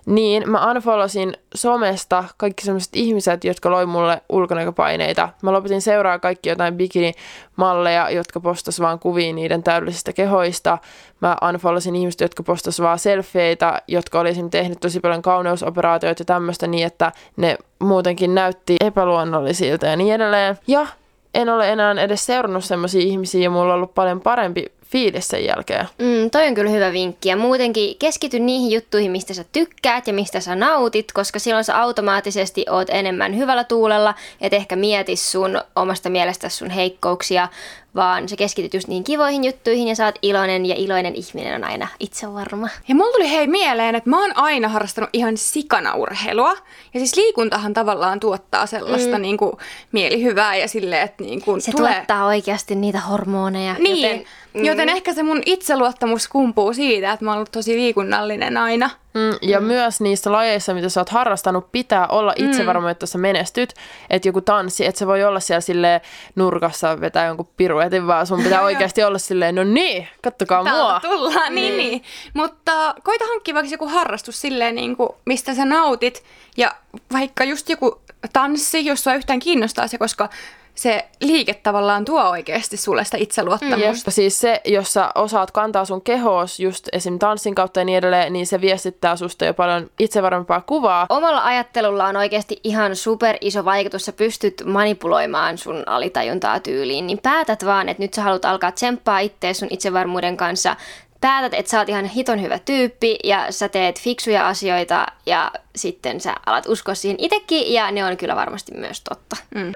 Niin, 0.07 0.51
mä 0.51 0.71
unfollosin 0.71 1.37
somesta 1.55 2.25
kaikki 2.37 2.65
sellaiset 2.65 2.97
ihmiset, 2.97 3.45
jotka 3.45 3.71
loi 3.71 3.87
mulle 3.87 4.23
ulkonäköpaineita. 4.29 5.29
Mä 5.43 5.53
lopetin 5.53 5.83
seuraa 5.83 6.19
kaikki 6.19 6.49
jotain 6.49 6.77
bikinimalleja, 6.77 8.11
jotka 8.11 8.41
postas 8.41 8.81
vaan 8.81 8.99
kuvia 8.99 9.33
niiden 9.33 9.63
täydellisistä 9.63 10.13
kehoista. 10.13 10.79
Mä 11.21 11.37
unfollosin 11.49 11.97
ihmiset, 11.97 12.21
jotka 12.21 12.43
postas 12.43 12.81
vaan 12.81 12.99
selfieitä, 12.99 13.83
jotka 13.89 14.21
oli 14.21 14.29
esimerkiksi 14.29 14.59
tehnyt 14.59 14.81
tosi 14.81 15.01
paljon 15.01 15.23
kauneusoperaatioita 15.23 16.21
ja 16.21 16.25
tämmöistä 16.25 16.67
niin, 16.67 16.87
että 16.87 17.13
ne 17.37 17.59
muutenkin 17.79 18.35
näytti 18.35 18.77
epäluonnollisilta 18.81 19.87
ja 19.87 19.97
niin 19.97 20.15
edelleen. 20.15 20.59
Ja 20.67 20.87
en 21.35 21.49
ole 21.49 21.73
enää 21.73 21.93
edes 21.93 22.27
seurannut 22.27 22.65
semmoisia 22.65 23.03
ihmisiä 23.03 23.43
ja 23.43 23.51
mulla 23.51 23.73
on 23.73 23.77
ollut 23.77 23.95
paljon 23.95 24.21
parempi 24.21 24.67
fiilis 24.93 25.29
sen 25.29 25.45
jälkeen. 25.45 25.89
Mm, 25.99 26.31
toi 26.31 26.47
on 26.47 26.55
kyllä 26.55 26.71
hyvä 26.71 26.93
vinkki. 26.93 27.29
Ja 27.29 27.37
muutenkin 27.37 27.97
keskity 27.99 28.39
niihin 28.39 28.71
juttuihin, 28.71 29.11
mistä 29.11 29.35
sä 29.35 29.45
tykkäät 29.53 30.07
ja 30.07 30.13
mistä 30.13 30.41
sä 30.41 30.57
nautit, 30.57 31.13
koska 31.13 31.39
silloin 31.39 31.65
sä 31.65 31.83
automaattisesti 31.83 32.65
oot 32.71 32.89
enemmän 32.91 33.37
hyvällä 33.37 33.65
tuulella, 33.65 34.15
et 34.41 34.53
ehkä 34.53 34.77
mieti 34.77 35.17
sun 35.17 35.61
omasta 35.77 36.11
mielestäsi 36.11 36.57
sun 36.57 36.71
heikkouksia, 36.71 37.49
vaan 37.95 38.29
sä 38.29 38.37
keskityt 38.37 38.75
just 38.75 38.89
niin 38.89 39.05
kivoihin 39.05 39.45
juttuihin 39.45 39.89
ja 39.89 39.95
sä 39.95 40.07
oot 40.07 40.19
iloinen 40.23 40.67
ja 40.67 40.75
iloinen 40.79 41.15
ihminen 41.15 41.55
on 41.55 41.65
aina 41.65 41.89
itsevarma. 42.01 42.69
Ja 42.89 42.95
mulla 42.95 43.13
tuli 43.13 43.31
hei 43.31 43.47
mieleen, 43.47 43.95
että 43.95 44.11
mä 44.11 44.21
oon 44.21 44.37
aina 44.37 44.69
harrastanut 44.69 45.11
ihan 45.13 45.37
sikana 45.37 45.95
urheilua. 45.95 46.53
Ja 46.95 47.01
siis 47.01 47.17
liikuntahan 47.17 47.75
tavallaan 47.75 48.21
tuottaa 48.21 48.67
sellaista 48.67 49.17
mm. 49.17 49.23
niin 49.23 49.37
kuin, 49.37 49.53
mielihyvää 49.93 50.57
ja 50.57 50.69
silleen, 50.69 51.03
että 51.03 51.25
niin 51.25 51.43
kuin, 51.43 51.61
Se 51.61 51.73
tulee... 51.73 51.95
tuottaa 51.95 52.27
oikeasti 52.27 52.75
niitä 52.75 53.01
hormoneja. 53.01 53.75
Niin, 53.79 54.03
Joten, 54.03 54.27
joten, 54.55 54.67
joten 54.67 54.89
ehkä 54.89 55.15
se 55.15 55.23
mun 55.23 55.43
itseluottamus 55.47 56.29
kumpuu 56.29 56.75
siitä, 56.75 57.13
että 57.13 57.25
mä 57.25 57.31
oon 57.31 57.37
ollut 57.37 57.53
tosi 57.53 57.77
liikunnallinen 57.77 58.57
aina. 58.57 58.91
Mm, 59.15 59.39
ja 59.43 59.61
mm. 59.61 59.67
myös 59.67 60.01
niissä 60.01 60.33
lajeissa, 60.33 60.75
mitä 60.75 60.89
sä 60.89 61.01
oot 61.01 61.09
harrastanut, 61.09 61.73
pitää 61.73 62.07
olla 62.07 62.33
itsevarma, 62.37 62.87
mm. 62.87 62.91
että 62.91 63.07
sä 63.07 63.19
menestyt. 63.19 63.75
Että 64.11 64.29
joku 64.29 64.41
tanssi, 64.41 64.87
että 64.87 64.99
se 64.99 65.07
voi 65.07 65.25
olla 65.25 65.41
siellä 65.41 65.61
sille 65.61 66.01
nurkassa 66.35 67.01
vetää 67.01 67.27
jonkun 67.27 67.49
piruetin, 67.57 68.07
vaan 68.07 68.27
sun 68.27 68.43
pitää 68.43 68.63
oikeasti 68.73 69.03
olla 69.05 69.19
silleen, 69.19 69.55
no 69.55 69.65
niin, 69.65 70.09
kattokaa 70.23 70.65
Täältä 70.65 70.83
mua. 70.83 71.01
tullaan, 71.01 71.55
niin, 71.55 71.77
niin. 71.77 72.03
Mutta 72.35 72.95
koita 73.03 73.25
hankkia 73.25 73.55
vaikka 73.55 73.73
joku 73.73 73.89
harrastus 73.89 74.41
silleen, 74.41 74.75
niin 74.75 74.97
kuin, 74.97 75.09
mistä 75.27 75.55
sä 75.55 75.65
nautit. 75.65 76.23
Ja 76.57 76.75
vaikka 77.13 77.45
just 77.45 77.69
joku 77.69 78.01
tanssi, 78.33 78.87
jos 78.87 79.05
sua 79.05 79.15
yhtään 79.15 79.39
kiinnostaa 79.39 79.87
se, 79.87 79.99
koska 79.99 80.29
se 80.75 81.05
liike 81.21 81.55
tavallaan 81.55 82.05
tuo 82.05 82.23
oikeasti 82.23 82.77
sulle 82.77 83.05
sitä 83.05 83.17
itseluottamusta. 83.17 84.11
Mm. 84.11 84.13
Siis 84.13 84.41
se, 84.41 84.61
jos 84.65 84.93
sä 84.93 85.11
osaat 85.15 85.51
kantaa 85.51 85.85
sun 85.85 86.03
kehoos 86.03 86.61
just 86.61 86.89
esim. 86.93 87.19
tanssin 87.19 87.55
kautta 87.55 87.81
ja 87.81 87.85
niin 87.85 87.99
edelleen, 87.99 88.33
niin 88.33 88.47
se 88.47 88.61
viestittää 88.61 89.17
susta 89.17 89.45
jo 89.45 89.55
paljon 89.55 89.91
itsevarmempaa 89.99 90.61
kuvaa. 90.61 91.07
Omalla 91.09 91.45
ajattelulla 91.45 92.07
on 92.07 92.17
oikeasti 92.17 92.61
ihan 92.65 92.97
super 92.97 93.37
iso 93.41 93.65
vaikutus. 93.65 94.05
Sä 94.05 94.13
pystyt 94.13 94.63
manipuloimaan 94.67 95.59
sun 95.59 95.83
alitajuntaa 95.87 96.61
tyyliin, 96.61 97.07
niin 97.07 97.19
päätät 97.23 97.65
vaan, 97.65 97.89
että 97.89 98.03
nyt 98.03 98.15
sä 98.15 98.23
haluat 98.23 98.45
alkaa 98.45 98.73
tsemppaa 98.73 99.19
itseä 99.19 99.53
sun 99.53 99.69
itsevarmuuden 99.71 100.37
kanssa. 100.37 100.77
Päätät, 101.21 101.55
että 101.55 101.71
sä 101.71 101.79
oot 101.79 101.89
ihan 101.89 102.05
hiton 102.05 102.43
hyvä 102.43 102.59
tyyppi 102.59 103.19
ja 103.25 103.47
sä 103.51 103.69
teet 103.69 104.01
fiksuja 104.01 104.49
asioita 104.49 105.07
ja 105.27 105.53
sitten 105.77 106.21
sä 106.21 106.35
alat 106.47 106.67
uskoa 106.67 106.95
siihen 106.95 107.17
itekin 107.21 107.73
ja 107.73 107.91
ne 107.91 108.05
on 108.05 108.17
kyllä 108.17 108.37
varmasti 108.37 108.73
myös 108.75 109.01
totta. 109.01 109.37
Mm. 109.55 109.73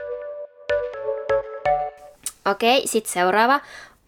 Okei, 2.51 2.87
sitten 2.87 3.13
seuraava. 3.13 3.61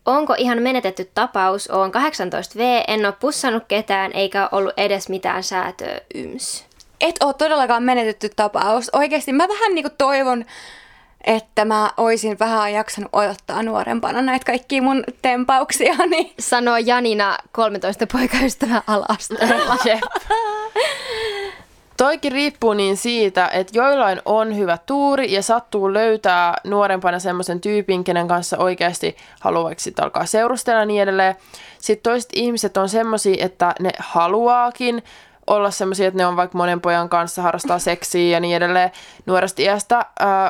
Onko 0.07 0.35
ihan 0.39 0.63
menetetty 0.63 1.11
tapaus? 1.15 1.71
Oon 1.71 1.91
18V, 1.95 2.85
en 2.89 3.07
ole 3.07 3.15
pussannut 3.21 3.63
ketään 3.69 4.13
eikä 4.13 4.49
ollut 4.53 4.73
edes 4.77 5.09
mitään 5.09 5.43
säätöä 5.43 6.01
yms. 6.15 6.65
Et 7.01 7.17
oo 7.21 7.33
todellakaan 7.33 7.83
menetetty 7.83 8.31
tapaus. 8.37 8.91
Oikeasti 8.93 9.33
mä 9.33 9.49
vähän 9.49 9.75
niinku 9.75 9.91
toivon, 9.99 10.45
että 11.25 11.65
mä 11.65 11.91
oisin 11.97 12.39
vähän 12.39 12.73
jaksanut 12.73 13.11
odottaa 13.13 13.63
nuorempana 13.63 14.23
näitä 14.23 14.45
kaikkia 14.45 14.83
mun 14.83 15.05
tempauksia. 15.23 15.95
Niin. 16.11 16.35
Sanoo 16.41 16.77
Janina, 16.77 17.39
13 17.53 18.07
poikaystävä 18.07 18.83
ala-asteella. 18.87 19.77
Toikin 21.99 22.33
riippuu 22.33 22.73
niin 22.73 22.97
siitä, 22.97 23.49
että 23.49 23.79
joillain 23.79 24.23
on 24.25 24.57
hyvä 24.57 24.79
tuuri 24.87 25.33
ja 25.33 25.43
sattuu 25.43 25.93
löytää 25.93 26.55
nuorempana 26.65 27.19
semmoisen 27.19 27.61
tyypin, 27.61 28.05
kenen 28.05 28.29
kanssa 28.29 28.59
oikeasti 28.59 29.17
haluaisi 29.41 29.95
alkaa 30.01 30.27
seurustella 30.27 30.81
ja 30.81 30.87
niin 30.87 31.03
edelleen. 31.03 31.35
Sitten 31.79 32.13
toiset 32.13 32.31
ihmiset 32.35 32.77
on 32.77 32.89
semmoisia, 32.89 33.45
että 33.45 33.75
ne 33.81 33.91
haluaakin 33.99 35.03
olla 35.47 35.71
semmoisia, 35.71 36.09
että 36.09 36.19
ne 36.19 36.27
on 36.27 36.37
vaikka 36.37 36.59
monen 36.59 36.81
pojan 36.81 37.09
kanssa, 37.09 37.43
harrastaa 37.43 37.79
seksiä 37.79 38.31
ja 38.31 38.41
niin 38.41 38.57
edelleen 38.57 38.91
nuoresta 39.27 39.63
iästä. 39.63 40.07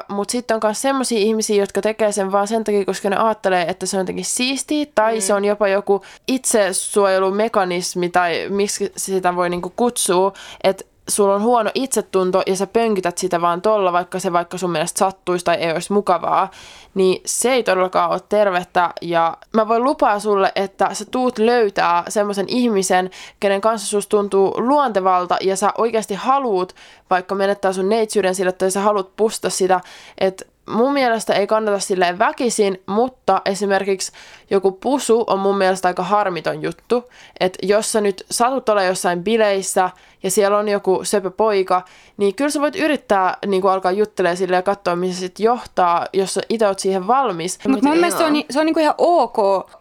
Mutta 0.09 0.33
sitten 0.33 0.55
on 0.55 0.61
myös 0.65 0.83
semmoisia 0.83 1.19
ihmisiä, 1.19 1.57
jotka 1.57 1.81
tekee 1.81 2.13
sen 2.13 2.33
vaan 2.33 2.49
sen 2.49 2.65
takia, 2.65 2.85
koska 2.85 3.11
ne 3.11 3.17
ajattelee, 3.17 3.65
että 3.69 3.87
se 3.87 3.97
on 3.97 4.01
jotenkin 4.01 4.25
siistiä 4.25 4.87
tai 4.95 5.15
mm. 5.15 5.21
se 5.21 5.35
on 5.35 5.45
jopa 5.45 5.69
joku 5.69 6.05
itsesuojelumekanismi 6.27 8.09
tai 8.09 8.47
miksi 8.49 8.93
sitä 8.97 9.37
voi 9.37 9.51
niinku 9.51 9.73
kutsua, 9.77 10.33
että 10.65 10.85
sulla 11.09 11.35
on 11.35 11.43
huono 11.43 11.71
itsetunto 11.75 12.43
ja 12.47 12.57
sä 12.57 12.67
pönkytät 12.67 13.19
sitä 13.19 13.41
vaan 13.41 13.63
tolla, 13.63 13.93
vaikka 13.93 14.21
se 14.21 14.33
vaikka 14.33 14.59
sun 14.59 14.71
mielestä 14.71 14.99
sattuisi 14.99 15.45
tai 15.45 15.57
ei 15.57 15.73
olisi 15.73 15.93
mukavaa, 15.93 16.51
niin 16.95 17.23
se 17.27 17.53
ei 17.53 17.63
todellakaan 17.63 18.11
ole 18.11 18.21
tervettä. 18.29 18.91
Ja 19.03 19.37
mä 19.53 19.69
voin 19.69 19.85
lupaa 19.85 20.21
sulle, 20.21 20.53
että 20.57 20.95
sä 20.95 21.05
tuut 21.05 21.39
löytää 21.39 22.05
semmoisen 22.09 22.47
ihmisen, 22.49 23.11
kenen 23.41 23.61
kanssa 23.61 23.89
susta 23.89 24.11
tuntuu 24.11 24.55
luontevalta 24.57 25.37
ja 25.41 25.57
sä 25.57 25.73
oikeasti 25.79 26.15
haluut 26.15 26.75
vaikka 27.11 27.35
menettää 27.35 27.73
sun 27.73 27.89
neitsyyden 27.89 28.35
sille 28.35 28.53
tai 28.53 28.71
sä 28.71 28.81
haluat 28.81 29.17
pusta 29.17 29.51
sitä, 29.51 29.81
että 30.19 30.45
mun 30.69 30.93
mielestä 30.93 31.35
ei 31.35 31.47
kannata 31.47 31.79
silleen 31.79 32.19
väkisin, 32.19 32.83
mutta 32.87 33.43
esimerkiksi 33.45 34.13
joku 34.51 34.73
pusu 34.73 35.25
on 35.27 35.39
mun 35.39 35.59
mielestä 35.59 35.89
aika 35.89 36.03
harmiton 36.03 36.63
juttu. 36.63 37.05
Että 37.41 37.59
jos 37.63 37.93
sä 37.93 38.01
nyt 38.01 38.27
satut 38.31 38.69
olla 38.69 38.83
jossain 38.83 39.25
bileissä 39.25 39.91
ja 40.23 40.31
siellä 40.31 40.59
on 40.59 40.69
joku 40.69 41.01
söpö 41.03 41.31
poika, 41.31 41.83
niin 42.17 42.35
kyllä 42.35 42.51
sä 42.51 42.61
voit 42.61 42.77
yrittää 42.77 43.37
niin 43.47 43.63
kuin 43.63 43.73
alkaa 43.73 43.93
juttelemaan 43.93 44.37
sille 44.37 44.57
ja 44.57 44.63
katsoa, 44.63 44.97
missä 44.97 45.21
se 45.21 45.21
sitten 45.21 45.45
johtaa, 45.45 46.07
jos 46.13 46.35
sä 46.35 46.41
itse 46.49 46.67
oot 46.67 46.79
siihen 46.79 47.07
valmis. 47.07 47.59
Mutta 47.69 47.89
mun 47.89 47.97
mielestä 47.97 48.19
se 48.19 48.25
on, 48.25 48.45
se 48.51 48.61
on 48.61 48.67
niin 48.67 48.75
kuin 48.75 48.83
ihan 48.83 48.95
ok, 48.99 49.37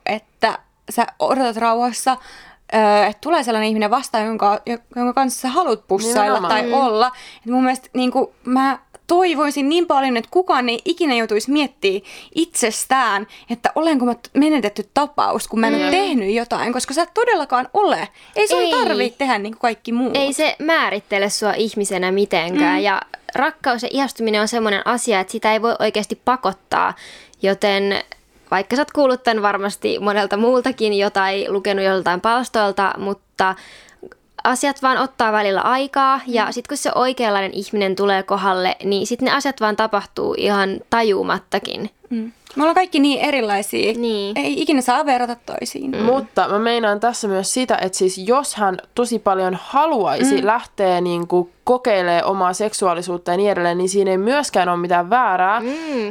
että 0.06 0.60
sä 0.90 1.08
odotat 1.20 1.58
rauhassa, 1.58 2.18
että 3.08 3.22
tulee 3.22 3.44
sellainen 3.44 3.70
ihminen 3.70 3.92
vastaan, 3.92 4.26
jonka, 4.26 4.60
jonka 4.96 5.14
kanssa 5.14 5.42
sä 5.42 5.48
haluat 5.48 5.88
pussailla 5.88 6.40
Nimenomaan. 6.40 6.72
tai 6.72 6.74
olla. 6.74 7.12
Et 7.38 7.52
mun 7.52 7.64
mielestä 7.64 7.90
niin 7.94 8.12
kuin, 8.12 8.28
mä 8.46 8.80
toivoisin 9.08 9.70
niin 9.70 9.88
paljon, 9.88 10.18
että 10.18 10.32
kukaan 10.32 10.70
ei 10.70 10.82
ikinä 10.86 11.16
joutuisi 11.16 11.52
miettimään 11.52 12.02
itsestään, 12.36 13.28
että 13.50 13.72
olenko 13.76 14.06
mä 14.06 14.16
menetetty 14.34 14.90
tapaus, 14.94 15.48
kun 15.48 15.60
mä 15.60 15.68
en 15.68 15.74
mm. 15.74 15.82
ole 15.82 15.92
tehnyt 15.92 16.36
jotain, 16.36 16.74
koska 16.74 16.94
sä 16.94 17.04
et 17.04 17.14
todellakaan 17.14 17.70
ole. 17.74 18.08
Ei 18.36 18.48
sun 18.48 18.70
tarvitse 18.72 19.18
tehdä 19.18 19.38
niin 19.38 19.54
kuin 19.54 19.62
kaikki 19.62 19.92
muut. 19.92 20.18
Ei 20.18 20.34
se 20.34 20.56
määrittele 20.60 21.30
sua 21.30 21.54
ihmisenä 21.54 22.12
mitenkään. 22.12 22.80
Mm. 22.80 22.84
Ja 22.84 23.02
rakkaus 23.36 23.84
ja 23.84 23.90
ihastuminen 23.92 24.42
on 24.42 24.48
semmoinen 24.48 24.88
asia, 24.88 25.20
että 25.20 25.32
sitä 25.32 25.54
ei 25.54 25.62
voi 25.62 25.76
oikeasti 25.80 26.22
pakottaa. 26.26 26.94
Joten 27.42 28.04
vaikka 28.52 28.76
sä 28.76 28.82
oot 28.82 28.92
kuullut 28.92 29.24
tämän 29.24 29.42
varmasti 29.42 30.00
monelta 30.00 30.38
muultakin 30.38 30.94
jotain, 30.94 31.54
lukenut 31.54 31.86
joltain 31.86 32.22
palstoilta, 32.22 32.94
mutta 32.98 33.56
asiat 34.48 34.82
vaan 34.82 34.98
ottaa 34.98 35.32
välillä 35.32 35.62
aikaa 35.62 36.22
ja 36.28 36.46
mm. 36.46 36.52
sitten 36.52 36.70
kun 36.70 36.78
se 36.78 36.92
oikeanlainen 36.96 37.54
ihminen 37.54 37.96
tulee 37.96 38.24
kohdalle, 38.24 38.76
niin 38.84 39.08
sitten 39.08 39.26
ne 39.26 39.32
asiat 39.32 39.62
vaan 39.62 39.76
tapahtuu 39.76 40.36
ihan 40.38 40.80
tajumattakin. 40.90 41.90
Mm. 42.10 42.32
Me 42.58 42.64
ollaan 42.64 42.76
kaikki 42.76 43.00
niin 43.00 43.22
erilaisia. 43.22 43.94
Niin. 43.94 44.38
Ei 44.38 44.62
ikinä 44.62 44.82
saa 44.82 45.06
verrata 45.06 45.36
toisiin. 45.46 45.92
Mm. 45.92 46.04
Mutta 46.04 46.48
mä 46.48 46.60
meinaan 46.60 47.00
tässä 47.00 47.28
myös 47.28 47.54
sitä, 47.54 47.78
että 47.82 47.98
siis 47.98 48.18
jos 48.18 48.56
hän 48.56 48.78
tosi 48.96 49.20
paljon 49.20 49.58
haluaisi 49.62 50.42
mm. 50.42 50.48
lähteä 50.48 51.02
niin 51.02 51.28
kuin 51.28 51.50
kokeilee 51.64 52.24
omaa 52.24 52.54
seksuaalisuutta 52.54 53.32
ja 53.32 53.38
niin 53.38 53.52
edelleen, 53.52 53.78
niin 53.78 53.90
siinä 53.90 54.12
ei 54.12 54.18
myöskään 54.18 54.70
ole 54.70 54.78
mitään 54.78 55.10
väärää. 55.10 55.60
Mm. 55.60 55.68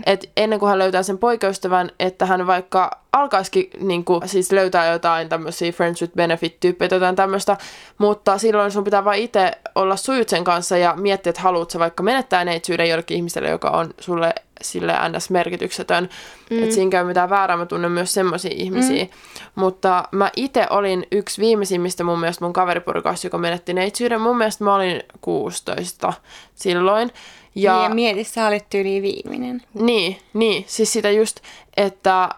Että 0.06 0.28
ennen 0.36 0.58
kuin 0.58 0.68
hän 0.68 0.78
löytää 0.78 1.02
sen 1.02 1.18
poikaystävän, 1.18 1.90
että 2.00 2.26
hän 2.26 2.46
vaikka 2.46 2.90
alkaisikin 3.12 3.70
niin 3.80 4.04
kuin, 4.04 4.28
siis 4.28 4.52
löytää 4.52 4.92
jotain 4.92 5.28
tämmöisiä 5.28 5.72
friends 5.72 6.00
with 6.00 6.14
benefit-tyyppejä, 6.14 6.88
jotain 6.92 7.16
tämmöistä, 7.16 7.56
mutta 7.98 8.38
silloin 8.38 8.70
sun 8.70 8.84
pitää 8.84 9.04
vain 9.04 9.22
itse 9.22 9.50
olla 9.74 9.96
sujut 9.96 10.28
sen 10.28 10.44
kanssa 10.44 10.76
ja 10.76 10.94
miettiä, 10.96 11.30
että 11.30 11.42
haluat 11.42 11.78
vaikka 11.78 12.02
menettää 12.02 12.44
neitsyyden 12.44 12.88
jollekin 12.88 13.16
ihmiselle, 13.16 13.48
joka 13.48 13.70
on 13.70 13.94
sulle 14.00 14.34
sille 14.62 14.92
ns-merkityksetön. 15.08 16.08
Mm. 16.50 16.62
Että 16.62 16.74
siinä 16.74 16.90
käy 16.90 17.04
mitään 17.04 17.30
väärää, 17.30 17.56
mä 17.56 17.66
tunnen 17.66 17.92
myös 17.92 18.14
semmoisia 18.14 18.50
ihmisiä. 18.54 19.04
Mm. 19.04 19.10
Mutta 19.54 20.04
mä 20.12 20.30
itse 20.36 20.66
olin 20.70 21.06
yksi 21.12 21.40
viimeisimmistä 21.40 22.04
mun 22.04 22.20
mielestä 22.20 22.44
mun 22.44 22.52
kaveriporukassa, 22.52 23.26
joka 23.26 23.38
menetti 23.38 23.74
neitsyyden. 23.74 24.20
Mun 24.20 24.38
mielestä 24.38 24.64
mä 24.64 24.74
olin 24.74 25.02
16 25.20 26.12
silloin. 26.54 27.12
Ja, 27.54 27.74
niin, 27.74 27.82
ja 27.82 27.94
mieti, 27.94 28.24
sä 28.24 28.46
olit 28.46 28.70
tyyli 28.70 29.02
viimeinen. 29.02 29.62
Niin, 29.74 30.18
niin, 30.34 30.64
siis 30.68 30.92
sitä 30.92 31.10
just, 31.10 31.40
että 31.76 32.28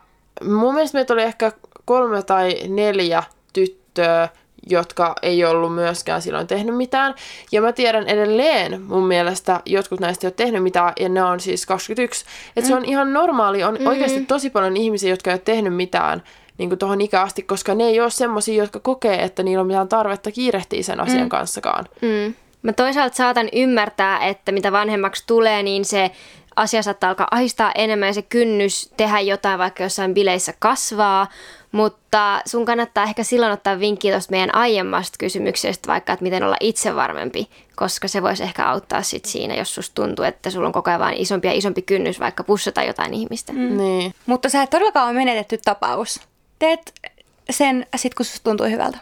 mun 0.44 0.74
mielestä 0.74 0.98
meitä 0.98 1.12
oli 1.12 1.22
ehkä 1.22 1.52
kolme 1.84 2.22
tai 2.22 2.54
neljä 2.68 3.22
tyttöä, 3.52 4.28
jotka 4.68 5.14
ei 5.22 5.44
ollut 5.44 5.74
myöskään 5.74 6.22
silloin 6.22 6.46
tehnyt 6.46 6.76
mitään. 6.76 7.14
Ja 7.52 7.62
mä 7.62 7.72
tiedän 7.72 8.06
edelleen 8.06 8.82
mun 8.82 9.06
mielestä 9.06 9.60
jotkut 9.66 10.00
näistä 10.00 10.26
ei 10.26 10.28
ole 10.28 10.34
tehnyt 10.36 10.62
mitään, 10.62 10.92
ja 11.00 11.08
ne 11.08 11.22
on 11.22 11.40
siis 11.40 11.66
21. 11.66 12.24
Että 12.48 12.60
mm. 12.60 12.66
se 12.66 12.74
on 12.74 12.84
ihan 12.84 13.12
normaali, 13.12 13.64
on 13.64 13.74
mm-hmm. 13.74 13.86
oikeasti 13.86 14.26
tosi 14.26 14.50
paljon 14.50 14.76
ihmisiä, 14.76 15.10
jotka 15.10 15.30
ei 15.30 15.34
ole 15.34 15.42
tehnyt 15.44 15.76
mitään 15.76 16.22
niin 16.58 16.68
kuin 16.68 16.78
tuohon 16.78 17.00
ikäasti, 17.00 17.42
koska 17.42 17.74
ne 17.74 17.84
ei 17.84 18.00
ole 18.00 18.10
semmoisia, 18.10 18.62
jotka 18.62 18.80
kokee, 18.80 19.22
että 19.22 19.42
niillä 19.42 19.60
on 19.60 19.66
mitään 19.66 19.88
tarvetta 19.88 20.32
kiirehtiä 20.32 20.82
sen 20.82 21.00
asian 21.00 21.22
mm. 21.22 21.28
kanssakaan. 21.28 21.86
Mm. 22.02 22.34
Mä 22.62 22.72
toisaalta 22.72 23.16
saatan 23.16 23.48
ymmärtää, 23.52 24.26
että 24.26 24.52
mitä 24.52 24.72
vanhemmaksi 24.72 25.24
tulee, 25.26 25.62
niin 25.62 25.84
se 25.84 26.10
asia 26.56 26.82
saattaa 26.82 27.10
alkaa 27.10 27.28
ahistaa 27.30 27.72
enemmän 27.74 28.06
ja 28.06 28.12
se 28.12 28.22
kynnys 28.22 28.92
tehdä 28.96 29.20
jotain 29.20 29.58
vaikka 29.58 29.82
jossain 29.82 30.14
bileissä 30.14 30.54
kasvaa, 30.58 31.26
mutta 31.72 32.42
sun 32.46 32.64
kannattaa 32.64 33.04
ehkä 33.04 33.22
silloin 33.22 33.52
ottaa 33.52 33.78
vinkkiä 33.78 34.12
tuosta 34.12 34.30
meidän 34.30 34.54
aiemmasta 34.54 35.16
kysymyksestä, 35.18 35.86
vaikka 35.86 36.12
että 36.12 36.22
miten 36.22 36.42
olla 36.42 36.56
itse 36.60 36.96
varmempi, 36.96 37.48
koska 37.76 38.08
se 38.08 38.22
voisi 38.22 38.42
ehkä 38.42 38.66
auttaa 38.66 39.02
sit 39.02 39.24
siinä, 39.24 39.54
jos 39.54 39.74
susta 39.74 39.94
tuntuu, 39.94 40.24
että 40.24 40.50
sulla 40.50 40.66
on 40.66 40.72
koko 40.72 40.90
ajan 40.90 41.14
isompi 41.14 41.48
ja 41.48 41.54
isompi 41.54 41.82
kynnys 41.82 42.20
vaikka 42.20 42.44
pussata 42.44 42.82
jotain 42.82 43.14
ihmistä. 43.14 43.52
Mm. 43.52 43.76
Niin. 43.76 44.14
Mutta 44.26 44.48
sä 44.48 44.62
et 44.62 44.70
todellakaan 44.70 45.08
ole 45.08 45.16
menetetty 45.16 45.58
tapaus. 45.64 46.20
Teet 46.58 46.94
sen 47.50 47.86
sit, 47.96 48.14
kun 48.14 48.26
susta 48.26 48.44
tuntuu 48.44 48.66
hyvältä. 48.66 48.98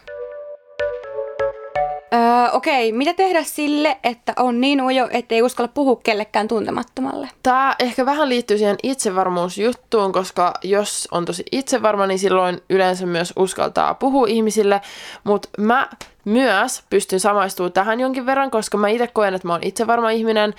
Öö, 2.15 2.51
okei, 2.53 2.93
mitä 2.93 3.15
tehdä 3.15 3.43
sille, 3.43 3.99
että 4.05 4.33
on 4.37 4.61
niin 4.61 4.83
ujo, 4.83 5.09
ettei 5.11 5.43
uskalla 5.43 5.71
puhua 5.75 5.97
kellekään 5.97 6.49
tuntemattomalle? 6.49 7.29
Tämä 7.43 7.75
ehkä 7.79 8.07
vähän 8.07 8.29
liittyy 8.29 8.59
siihen 8.59 8.77
itsevarmuusjuttuun, 8.83 10.13
koska 10.13 10.55
jos 10.63 11.09
on 11.11 11.25
tosi 11.25 11.45
itsevarma, 11.53 12.07
niin 12.07 12.19
silloin 12.19 12.61
yleensä 12.71 13.07
myös 13.07 13.33
uskaltaa 13.37 13.95
puhua 13.95 14.27
ihmisille. 14.29 14.81
Mutta 15.25 15.49
mä 15.59 15.89
myös 16.25 16.83
pystyn 16.91 17.21
samaistumaan 17.21 17.73
tähän 17.73 18.01
jonkin 18.01 18.27
verran, 18.27 18.51
koska 18.51 18.79
mä 18.79 18.89
itse 18.89 19.07
koen, 19.07 19.35
että 19.35 19.49
mä 19.49 19.53
oon 19.53 19.63
itsevarma 19.65 20.11
ihminen, 20.11 20.55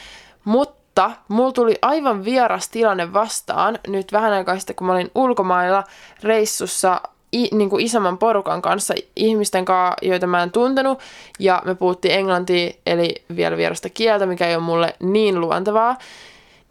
mutta 0.46 1.12
mulla 1.28 1.52
tuli 1.52 1.76
aivan 1.82 2.26
vieras 2.26 2.70
tilanne 2.70 3.14
vastaan 3.14 3.80
nyt 3.88 4.12
vähän 4.12 4.34
aikaa 4.34 4.58
sitten, 4.58 4.76
kun 4.76 4.88
mä 4.88 4.94
olin 4.94 5.12
ulkomailla 5.16 5.84
reissussa 6.24 7.02
i, 7.34 7.48
niin 7.52 7.70
kuin 7.70 7.86
isomman 7.86 8.18
porukan 8.18 8.62
kanssa, 8.62 8.94
ihmisten 9.16 9.66
kanssa, 9.66 9.96
joita 10.02 10.28
mä 10.28 10.44
en 10.44 10.52
tuntenut, 10.52 11.00
ja 11.40 11.62
me 11.66 11.76
puhuttiin 11.76 12.14
englantia, 12.14 12.72
eli 12.86 13.16
vielä 13.36 13.58
vierasta 13.58 13.90
kieltä, 13.90 14.26
mikä 14.26 14.48
ei 14.48 14.56
ole 14.56 14.64
mulle 14.64 14.94
niin 15.00 15.42
luontevaa. 15.42 15.98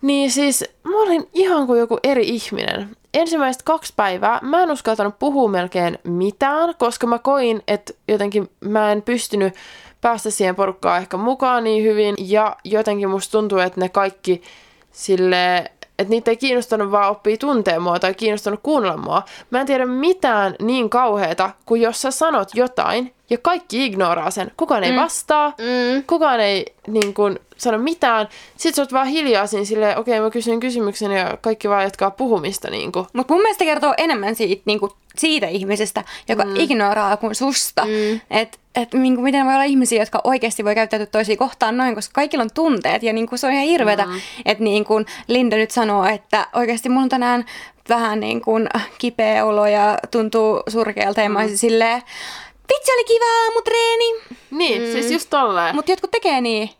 Niin 0.02 0.30
siis 0.30 0.64
mä 0.84 1.02
olin 1.02 1.28
ihan 1.34 1.66
kuin 1.66 1.80
joku 1.80 1.98
eri 2.02 2.28
ihminen. 2.28 2.96
Ensimmäiset 3.14 3.62
kaksi 3.62 3.92
päivää 3.96 4.38
mä 4.42 4.62
en 4.62 4.70
uskaltanut 4.70 5.18
puhua 5.18 5.48
melkein 5.48 5.98
mitään, 6.04 6.74
koska 6.78 7.06
mä 7.06 7.18
koin, 7.18 7.62
että 7.68 7.92
jotenkin 8.08 8.50
mä 8.60 8.92
en 8.92 9.02
pystynyt 9.02 9.54
päästä 10.00 10.30
siihen 10.30 10.56
porukkaan 10.56 11.00
ehkä 11.00 11.16
mukaan 11.16 11.64
niin 11.64 11.84
hyvin, 11.84 12.14
ja 12.18 12.56
jotenkin 12.64 13.08
musta 13.08 13.32
tuntuu, 13.32 13.58
että 13.58 13.80
ne 13.80 13.88
kaikki 13.88 14.42
sille 14.92 15.70
että 15.98 16.10
niitä 16.10 16.30
ei 16.30 16.36
kiinnostanut 16.36 16.90
vaan 16.90 17.10
oppia 17.10 17.36
tuntea 17.36 17.80
mua 17.80 17.98
tai 17.98 18.14
kiinnostanut 18.14 18.60
kuunnella 18.62 18.96
mua. 18.96 19.22
Mä 19.50 19.60
en 19.60 19.66
tiedä 19.66 19.86
mitään 19.86 20.54
niin 20.62 20.90
kauheeta, 20.90 21.50
kuin 21.66 21.80
jos 21.80 22.02
sä 22.02 22.10
sanot 22.10 22.48
jotain 22.54 23.15
ja 23.30 23.38
kaikki 23.38 23.86
ignoraa 23.86 24.30
sen. 24.30 24.50
Kukaan 24.56 24.84
ei 24.84 24.90
mm. 24.90 24.96
vastaa, 24.96 25.48
mm. 25.48 26.04
kukaan 26.06 26.40
ei 26.40 26.66
niin 26.86 27.14
kun, 27.14 27.38
sano 27.56 27.78
mitään. 27.78 28.28
Sitten 28.56 28.74
sä 28.74 28.82
oot 28.82 28.92
vaan 28.92 29.06
hiljaa 29.06 29.46
siinä 29.46 29.64
silleen, 29.64 29.98
okei 29.98 30.14
okay, 30.14 30.24
mä 30.24 30.30
kysyn 30.30 30.60
kysymyksen 30.60 31.12
ja 31.12 31.38
kaikki 31.40 31.68
vaan 31.68 31.82
jatkaa 31.82 32.10
puhumista. 32.10 32.70
Niin 32.70 32.92
Mutta 33.12 33.34
mun 33.34 33.42
mielestä 33.42 33.64
kertoo 33.64 33.94
enemmän 33.98 34.34
siitä, 34.34 34.62
niin 34.64 34.80
kuin, 34.80 34.92
siitä 35.16 35.46
ihmisestä, 35.46 36.04
joka 36.28 36.44
mm. 36.44 36.56
ignoraa 36.56 37.16
kuin 37.16 37.34
susta. 37.34 37.84
Mm. 37.84 38.20
Että 38.30 38.58
et, 38.74 38.94
niin 38.94 39.20
miten 39.20 39.46
voi 39.46 39.54
olla 39.54 39.64
ihmisiä, 39.64 40.02
jotka 40.02 40.20
oikeasti 40.24 40.64
voi 40.64 40.74
käyttäytyä 40.74 41.06
toisia 41.06 41.36
kohtaan 41.36 41.76
noin, 41.76 41.94
koska 41.94 42.12
kaikilla 42.14 42.42
on 42.42 42.50
tunteet 42.54 43.02
ja 43.02 43.12
niin 43.12 43.26
kuin, 43.26 43.38
se 43.38 43.46
on 43.46 43.52
ihan 43.52 43.64
hirvetä, 43.64 44.06
mm. 44.06 44.20
että 44.44 44.64
niin 44.64 44.84
kuin 44.84 45.06
Linda 45.28 45.56
nyt 45.56 45.70
sanoo, 45.70 46.04
että 46.04 46.46
oikeasti 46.52 46.88
mulla 46.88 47.02
on 47.02 47.08
tänään 47.08 47.44
vähän 47.88 48.20
niin 48.20 48.40
kuin 48.40 48.68
kipeä 48.98 49.44
olo 49.44 49.66
ja 49.66 49.98
tuntuu 50.10 50.62
surkealta 50.68 51.20
ja 51.20 51.28
mm. 51.28 51.32
mä 51.32 51.38
olisin 51.38 51.58
silleen, 51.58 52.02
vitsi 52.74 52.92
oli 52.92 53.04
kiva 53.04 53.24
aamutreeni. 53.44 54.22
Niin, 54.50 54.82
mm. 54.82 54.92
siis 54.92 55.10
just 55.10 55.30
tolleen. 55.30 55.74
Mutta 55.74 55.92
jotkut 55.92 56.10
tekee 56.10 56.40
niin. 56.40 56.70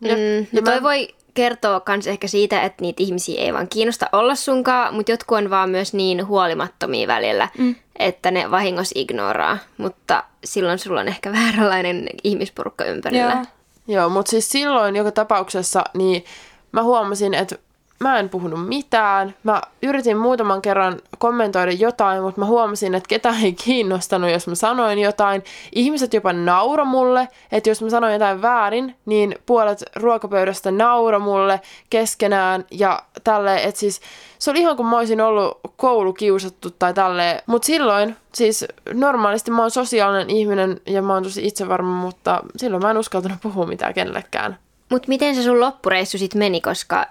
Mm. 0.00 0.08
Ja, 0.08 0.16
ja 0.52 0.62
toi 0.62 0.74
mä... 0.74 0.82
voi 0.82 1.08
kertoo 1.34 1.80
kans 1.80 2.06
ehkä 2.06 2.28
siitä, 2.28 2.62
että 2.62 2.82
niitä 2.82 3.02
ihmisiä 3.02 3.42
ei 3.42 3.52
vaan 3.52 3.68
kiinnosta 3.68 4.08
olla 4.12 4.34
sunkaan, 4.34 4.94
mutta 4.94 5.12
jotkut 5.12 5.38
on 5.38 5.50
vaan 5.50 5.70
myös 5.70 5.94
niin 5.94 6.26
huolimattomia 6.26 7.06
välillä, 7.06 7.48
mm. 7.58 7.74
että 7.98 8.30
ne 8.30 8.50
vahingossa 8.50 8.92
ignoraa. 8.98 9.58
Mutta 9.76 10.24
silloin 10.44 10.78
sulla 10.78 11.00
on 11.00 11.08
ehkä 11.08 11.32
vääränlainen 11.38 12.08
ihmisporukka 12.24 12.84
ympärillä. 12.84 13.32
Joo, 13.32 13.44
Joo 13.88 14.08
mutta 14.08 14.30
siis 14.30 14.50
silloin 14.50 14.96
joka 14.96 15.12
tapauksessa 15.12 15.84
niin 15.94 16.24
mä 16.72 16.82
huomasin, 16.82 17.34
että 17.34 17.56
mä 18.00 18.18
en 18.18 18.28
puhunut 18.28 18.68
mitään. 18.68 19.34
Mä 19.42 19.62
yritin 19.82 20.16
muutaman 20.16 20.62
kerran 20.62 20.98
kommentoida 21.18 21.72
jotain, 21.72 22.22
mutta 22.22 22.40
mä 22.40 22.46
huomasin, 22.46 22.94
että 22.94 23.08
ketään 23.08 23.44
ei 23.44 23.52
kiinnostanut, 23.52 24.30
jos 24.30 24.46
mä 24.46 24.54
sanoin 24.54 24.98
jotain. 24.98 25.44
Ihmiset 25.74 26.14
jopa 26.14 26.32
nauro 26.32 26.84
mulle, 26.84 27.28
että 27.52 27.70
jos 27.70 27.82
mä 27.82 27.90
sanoin 27.90 28.12
jotain 28.12 28.42
väärin, 28.42 28.96
niin 29.06 29.34
puolet 29.46 29.84
ruokapöydästä 29.96 30.70
nauro 30.70 31.18
mulle 31.18 31.60
keskenään 31.90 32.64
ja 32.70 33.02
tälleen, 33.24 33.68
että 33.68 33.80
siis 33.80 34.00
se 34.38 34.50
oli 34.50 34.60
ihan 34.60 34.76
kuin 34.76 34.86
mä 34.86 34.98
olisin 34.98 35.20
ollut 35.20 35.60
koulukiusattu 35.76 36.70
tai 36.70 36.94
tälleen. 36.94 37.42
Mutta 37.46 37.66
silloin, 37.66 38.16
siis 38.34 38.64
normaalisti 38.92 39.50
mä 39.50 39.62
oon 39.62 39.70
sosiaalinen 39.70 40.30
ihminen 40.30 40.80
ja 40.86 41.02
mä 41.02 41.14
oon 41.14 41.22
tosi 41.22 41.46
itsevarma, 41.46 42.00
mutta 42.00 42.42
silloin 42.56 42.82
mä 42.82 42.90
en 42.90 42.98
uskaltanut 42.98 43.38
puhua 43.42 43.66
mitään 43.66 43.94
kenellekään. 43.94 44.58
Mutta 44.88 45.08
miten 45.08 45.34
se 45.34 45.42
sun 45.42 45.60
loppureissu 45.60 46.18
sitten 46.18 46.38
meni, 46.38 46.60
koska 46.60 47.06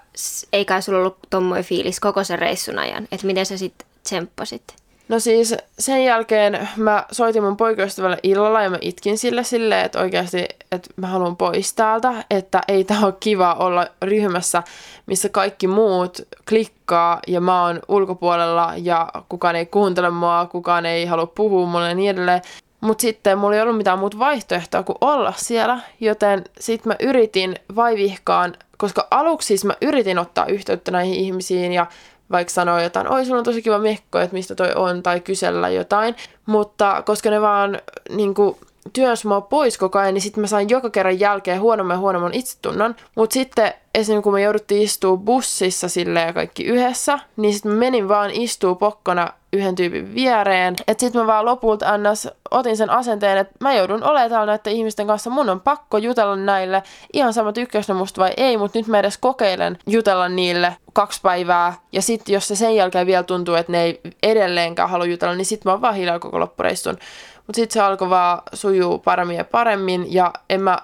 ei 0.52 0.64
kai 0.64 0.82
sulla 0.82 0.98
ollut 0.98 1.18
tommoinen 1.30 1.64
fiilis 1.64 2.00
koko 2.00 2.24
sen 2.24 2.38
reissun 2.38 2.78
ajan, 2.78 3.08
että 3.12 3.26
miten 3.26 3.46
sä 3.46 3.58
sitten 3.58 3.88
tsemppasit? 4.02 4.62
No 5.08 5.20
siis 5.20 5.54
sen 5.78 6.04
jälkeen 6.04 6.68
mä 6.76 7.04
soitin 7.12 7.42
mun 7.42 7.56
poikaystävälle 7.56 8.18
illalla 8.22 8.62
ja 8.62 8.70
mä 8.70 8.78
itkin 8.80 9.18
sille 9.18 9.44
silleen, 9.44 9.84
että 9.84 10.00
oikeasti, 10.00 10.44
että 10.72 10.90
mä 10.96 11.06
haluan 11.06 11.36
pois 11.36 11.74
täältä, 11.74 12.24
että 12.30 12.60
ei 12.68 12.84
tää 12.84 13.00
ole 13.02 13.14
kiva 13.20 13.54
olla 13.54 13.86
ryhmässä, 14.02 14.62
missä 15.06 15.28
kaikki 15.28 15.66
muut 15.66 16.20
klikkaa 16.48 17.20
ja 17.26 17.40
mä 17.40 17.64
oon 17.64 17.80
ulkopuolella 17.88 18.72
ja 18.76 19.08
kukaan 19.28 19.56
ei 19.56 19.66
kuuntele 19.66 20.10
mua, 20.10 20.48
kukaan 20.52 20.86
ei 20.86 21.06
halua 21.06 21.26
puhua 21.26 21.66
mulle 21.66 21.88
ja 21.88 21.94
niin 21.94 22.10
edelleen. 22.10 22.42
Mutta 22.86 23.02
sitten 23.02 23.38
mulla 23.38 23.56
ei 23.56 23.62
ollut 23.62 23.76
mitään 23.76 23.98
muuta 23.98 24.18
vaihtoehtoa 24.18 24.82
kuin 24.82 24.98
olla 25.00 25.32
siellä, 25.36 25.80
joten 26.00 26.44
sitten 26.60 26.90
mä 26.90 26.96
yritin 27.00 27.54
vaivihkaan, 27.76 28.54
koska 28.78 29.08
aluksi 29.10 29.46
siis 29.46 29.64
mä 29.64 29.74
yritin 29.82 30.18
ottaa 30.18 30.46
yhteyttä 30.46 30.90
näihin 30.90 31.14
ihmisiin 31.14 31.72
ja 31.72 31.86
vaikka 32.30 32.52
sanoa 32.52 32.82
jotain, 32.82 33.12
oi 33.12 33.24
sulla 33.24 33.38
on 33.38 33.44
tosi 33.44 33.62
kiva 33.62 33.78
mekko, 33.78 34.18
että 34.18 34.34
mistä 34.34 34.54
toi 34.54 34.72
on, 34.74 35.02
tai 35.02 35.20
kysellä 35.20 35.68
jotain. 35.68 36.16
Mutta 36.46 37.02
koska 37.06 37.30
ne 37.30 37.40
vaan 37.40 37.80
niin 38.10 38.34
kuin, 38.34 38.56
työns 38.92 39.24
mua 39.24 39.40
pois 39.40 39.78
koko 39.78 39.98
ajan, 39.98 40.14
niin 40.14 40.22
sitten 40.22 40.40
mä 40.40 40.46
sain 40.46 40.68
joka 40.68 40.90
kerran 40.90 41.20
jälkeen 41.20 41.60
huonomman 41.60 41.94
ja 41.94 41.98
huonomman 41.98 42.34
itsetunnon. 42.34 42.96
Mutta 43.14 43.34
sitten 43.34 43.74
esimerkiksi 43.94 44.22
kun 44.22 44.32
me 44.32 44.42
jouduttiin 44.42 44.82
istua 44.82 45.16
bussissa 45.16 45.88
silleen 45.88 46.34
kaikki 46.34 46.64
yhdessä, 46.64 47.18
niin 47.36 47.54
sitten 47.54 47.72
mä 47.72 47.78
menin 47.78 48.08
vaan 48.08 48.30
istuu 48.30 48.74
pokkona 48.74 49.28
yhden 49.52 49.74
tyypin 49.74 50.14
viereen. 50.14 50.74
Että 50.88 51.00
sitten 51.00 51.20
mä 51.20 51.26
vaan 51.26 51.44
lopulta 51.44 51.98
ns. 51.98 52.28
otin 52.50 52.76
sen 52.76 52.90
asenteen, 52.90 53.38
että 53.38 53.54
mä 53.60 53.74
joudun 53.74 54.04
olemaan 54.04 54.30
täällä 54.30 54.46
näiden 54.46 54.72
ihmisten 54.72 55.06
kanssa. 55.06 55.30
Mun 55.30 55.50
on 55.50 55.60
pakko 55.60 55.98
jutella 55.98 56.36
näille. 56.36 56.82
Ihan 57.12 57.32
sama 57.32 57.52
tykkäys 57.52 57.88
musta 57.88 58.20
vai 58.20 58.32
ei, 58.36 58.56
mutta 58.56 58.78
nyt 58.78 58.86
mä 58.86 58.98
edes 58.98 59.18
kokeilen 59.18 59.78
jutella 59.86 60.28
niille 60.28 60.76
kaksi 60.92 61.20
päivää. 61.22 61.74
Ja 61.92 62.02
sitten 62.02 62.32
jos 62.32 62.48
se 62.48 62.56
sen 62.56 62.76
jälkeen 62.76 63.06
vielä 63.06 63.22
tuntuu, 63.22 63.54
että 63.54 63.72
ne 63.72 63.82
ei 63.82 64.00
edelleenkään 64.22 64.90
halua 64.90 65.06
jutella, 65.06 65.34
niin 65.34 65.46
sitten 65.46 65.70
mä 65.70 65.72
oon 65.72 65.82
vaan 65.82 65.94
hiljaa 65.94 66.18
koko 66.18 66.40
loppureissun. 66.40 66.98
Mutta 67.46 67.56
sitten 67.56 67.74
se 67.74 67.80
alkoi 67.80 68.10
vaan 68.10 68.42
sujuu 68.52 68.98
paremmin 68.98 69.36
ja 69.36 69.44
paremmin 69.44 70.12
ja 70.12 70.32
en 70.50 70.60
mä 70.60 70.78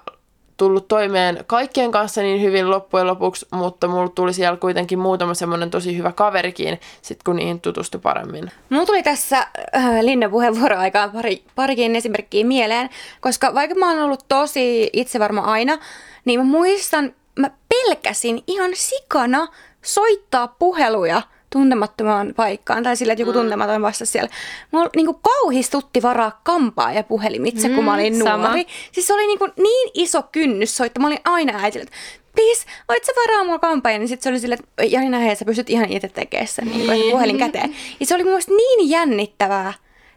tullut 0.56 0.88
toimeen 0.88 1.44
kaikkien 1.46 1.92
kanssa 1.92 2.22
niin 2.22 2.42
hyvin 2.42 2.70
loppujen 2.70 3.06
lopuksi, 3.06 3.46
mutta 3.52 3.88
mulla 3.88 4.08
tuli 4.08 4.32
siellä 4.32 4.56
kuitenkin 4.56 4.98
muutama 4.98 5.34
semmoinen 5.34 5.70
tosi 5.70 5.96
hyvä 5.96 6.12
kaverikin, 6.12 6.80
sit 7.02 7.22
kun 7.22 7.36
niihin 7.36 7.60
tutustui 7.60 8.00
paremmin. 8.00 8.50
Mulla 8.70 8.86
tuli 8.86 9.02
tässä 9.02 9.38
äh, 9.76 10.00
Linnan 10.00 10.30
puheenvuoroaikaan 10.30 11.10
pari, 11.10 11.44
parikin 11.54 11.96
esimerkkiä 11.96 12.44
mieleen, 12.44 12.90
koska 13.20 13.54
vaikka 13.54 13.74
mä 13.74 13.90
oon 13.90 14.02
ollut 14.02 14.24
tosi 14.28 14.90
itsevarma 14.92 15.40
aina, 15.40 15.78
niin 16.24 16.40
mä 16.40 16.44
muistan, 16.44 17.14
mä 17.38 17.50
pelkäsin 17.68 18.42
ihan 18.46 18.70
sikana 18.74 19.48
soittaa 19.82 20.48
puheluja 20.48 21.22
tuntemattomaan 21.52 22.32
paikkaan 22.36 22.82
tai 22.82 22.96
sillä, 22.96 23.12
että 23.12 23.22
joku 23.22 23.32
mm. 23.32 23.38
tuntematon 23.38 23.82
vasta 23.82 24.06
siellä. 24.06 24.30
Mulla 24.70 24.90
niin 24.96 25.06
kuin, 25.06 25.18
kauhistutti 25.22 26.02
varaa 26.02 26.40
kampaa 26.42 26.92
ja 26.92 27.02
puhelimitse, 27.02 27.68
mm, 27.68 27.74
kun 27.74 27.84
mä 27.84 27.94
olin 27.94 28.18
sama. 28.18 28.46
nuori. 28.46 28.66
Siis 28.92 29.06
se 29.06 29.14
oli 29.14 29.26
niin, 29.26 29.38
kuin, 29.38 29.52
niin 29.56 29.90
iso 29.94 30.22
kynnys 30.32 30.76
soittaa. 30.76 31.00
Mä 31.00 31.06
olin 31.06 31.20
aina 31.24 31.58
äitille, 31.62 31.82
että 31.82 31.96
please, 32.34 32.66
voit 32.88 33.04
sä 33.04 33.12
varaa 33.16 33.44
mulla 33.44 33.58
kampaa? 33.58 33.92
Ja 33.92 33.98
niin 33.98 34.08
sitten 34.08 34.22
se 34.22 34.28
oli 34.28 34.40
silleen, 34.40 34.60
että 34.60 34.84
Janina, 34.84 35.18
hei, 35.18 35.36
sä 35.36 35.44
pystyt 35.44 35.70
ihan 35.70 35.92
itse 35.92 36.08
tekemään 36.08 36.46
sen 36.46 36.64
niin 36.68 36.86
kuin, 36.86 37.10
puhelin 37.10 37.38
käteen. 37.38 37.74
Ja 38.00 38.06
se 38.06 38.14
oli 38.14 38.22
mun 38.22 38.32
mielestä 38.32 38.52
niin 38.52 38.90
jännittävää, 38.90 39.74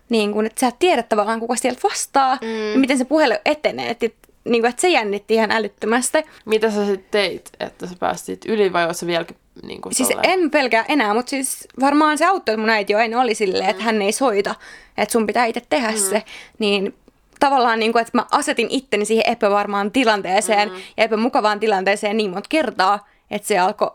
niin 0.10 0.34
kuin, 0.34 0.46
että 0.46 0.60
sä 0.60 0.68
et 0.68 0.80
tiedä 0.80 1.04
tavallaan, 1.04 1.40
kuka 1.40 1.56
sieltä 1.56 1.80
vastaa 1.84 2.38
mm. 2.42 2.72
ja 2.72 2.80
miten 2.80 2.98
se 2.98 3.06
puhelu 3.06 3.36
etenee. 3.46 3.90
Että, 3.90 4.08
niin 4.46 4.62
kuin, 4.62 4.70
että 4.70 4.82
se 4.82 4.90
jännitti 4.90 5.34
ihan 5.34 5.52
älyttömästi. 5.52 6.18
Mitä 6.46 6.72
sä 6.72 6.86
sitten 6.86 7.12
teit, 7.12 7.50
että 7.60 7.88
sä 7.88 7.96
päästit 8.00 8.46
yli 8.46 8.74
vai 8.74 8.86
oot 8.86 8.98
sä 8.98 9.08
vieläkin 9.08 9.38
niin 9.64 9.82
kuin 9.82 9.96
Siis 9.96 10.10
tolleen. 10.10 10.30
en 10.30 10.52
pelkää 10.52 10.86
enää, 10.88 11.14
mutta 11.14 11.30
siis 11.30 11.68
varmaan 11.80 12.18
se 12.18 12.26
auttoi, 12.26 12.54
että 12.54 12.62
mun 12.62 12.70
äiti 12.70 12.94
jo 12.94 13.00
ennen 13.00 13.20
oli 13.20 13.36
silleen, 13.36 13.70
että 13.70 13.84
hän 13.84 14.02
ei 14.02 14.12
soita, 14.12 14.56
että 14.98 15.14
sun 15.14 15.28
pitää 15.28 15.46
itse 15.46 15.62
tehdä 15.70 15.92
mm. 15.92 15.98
se. 15.98 16.24
Niin 16.60 16.96
tavallaan, 17.40 17.80
niin 17.80 17.92
kuin, 17.92 18.02
että 18.02 18.18
mä 18.18 18.26
asetin 18.32 18.68
itteni 18.70 19.06
siihen 19.06 19.32
epävarmaan 19.32 19.92
tilanteeseen 19.92 20.70
mm. 20.70 20.76
ja 20.76 21.04
epämukavaan 21.04 21.60
tilanteeseen 21.60 22.18
niin 22.18 22.32
monta 22.32 22.50
kertaa, 22.50 23.08
että 23.32 23.48
se 23.48 23.60
alkoi 23.60 23.92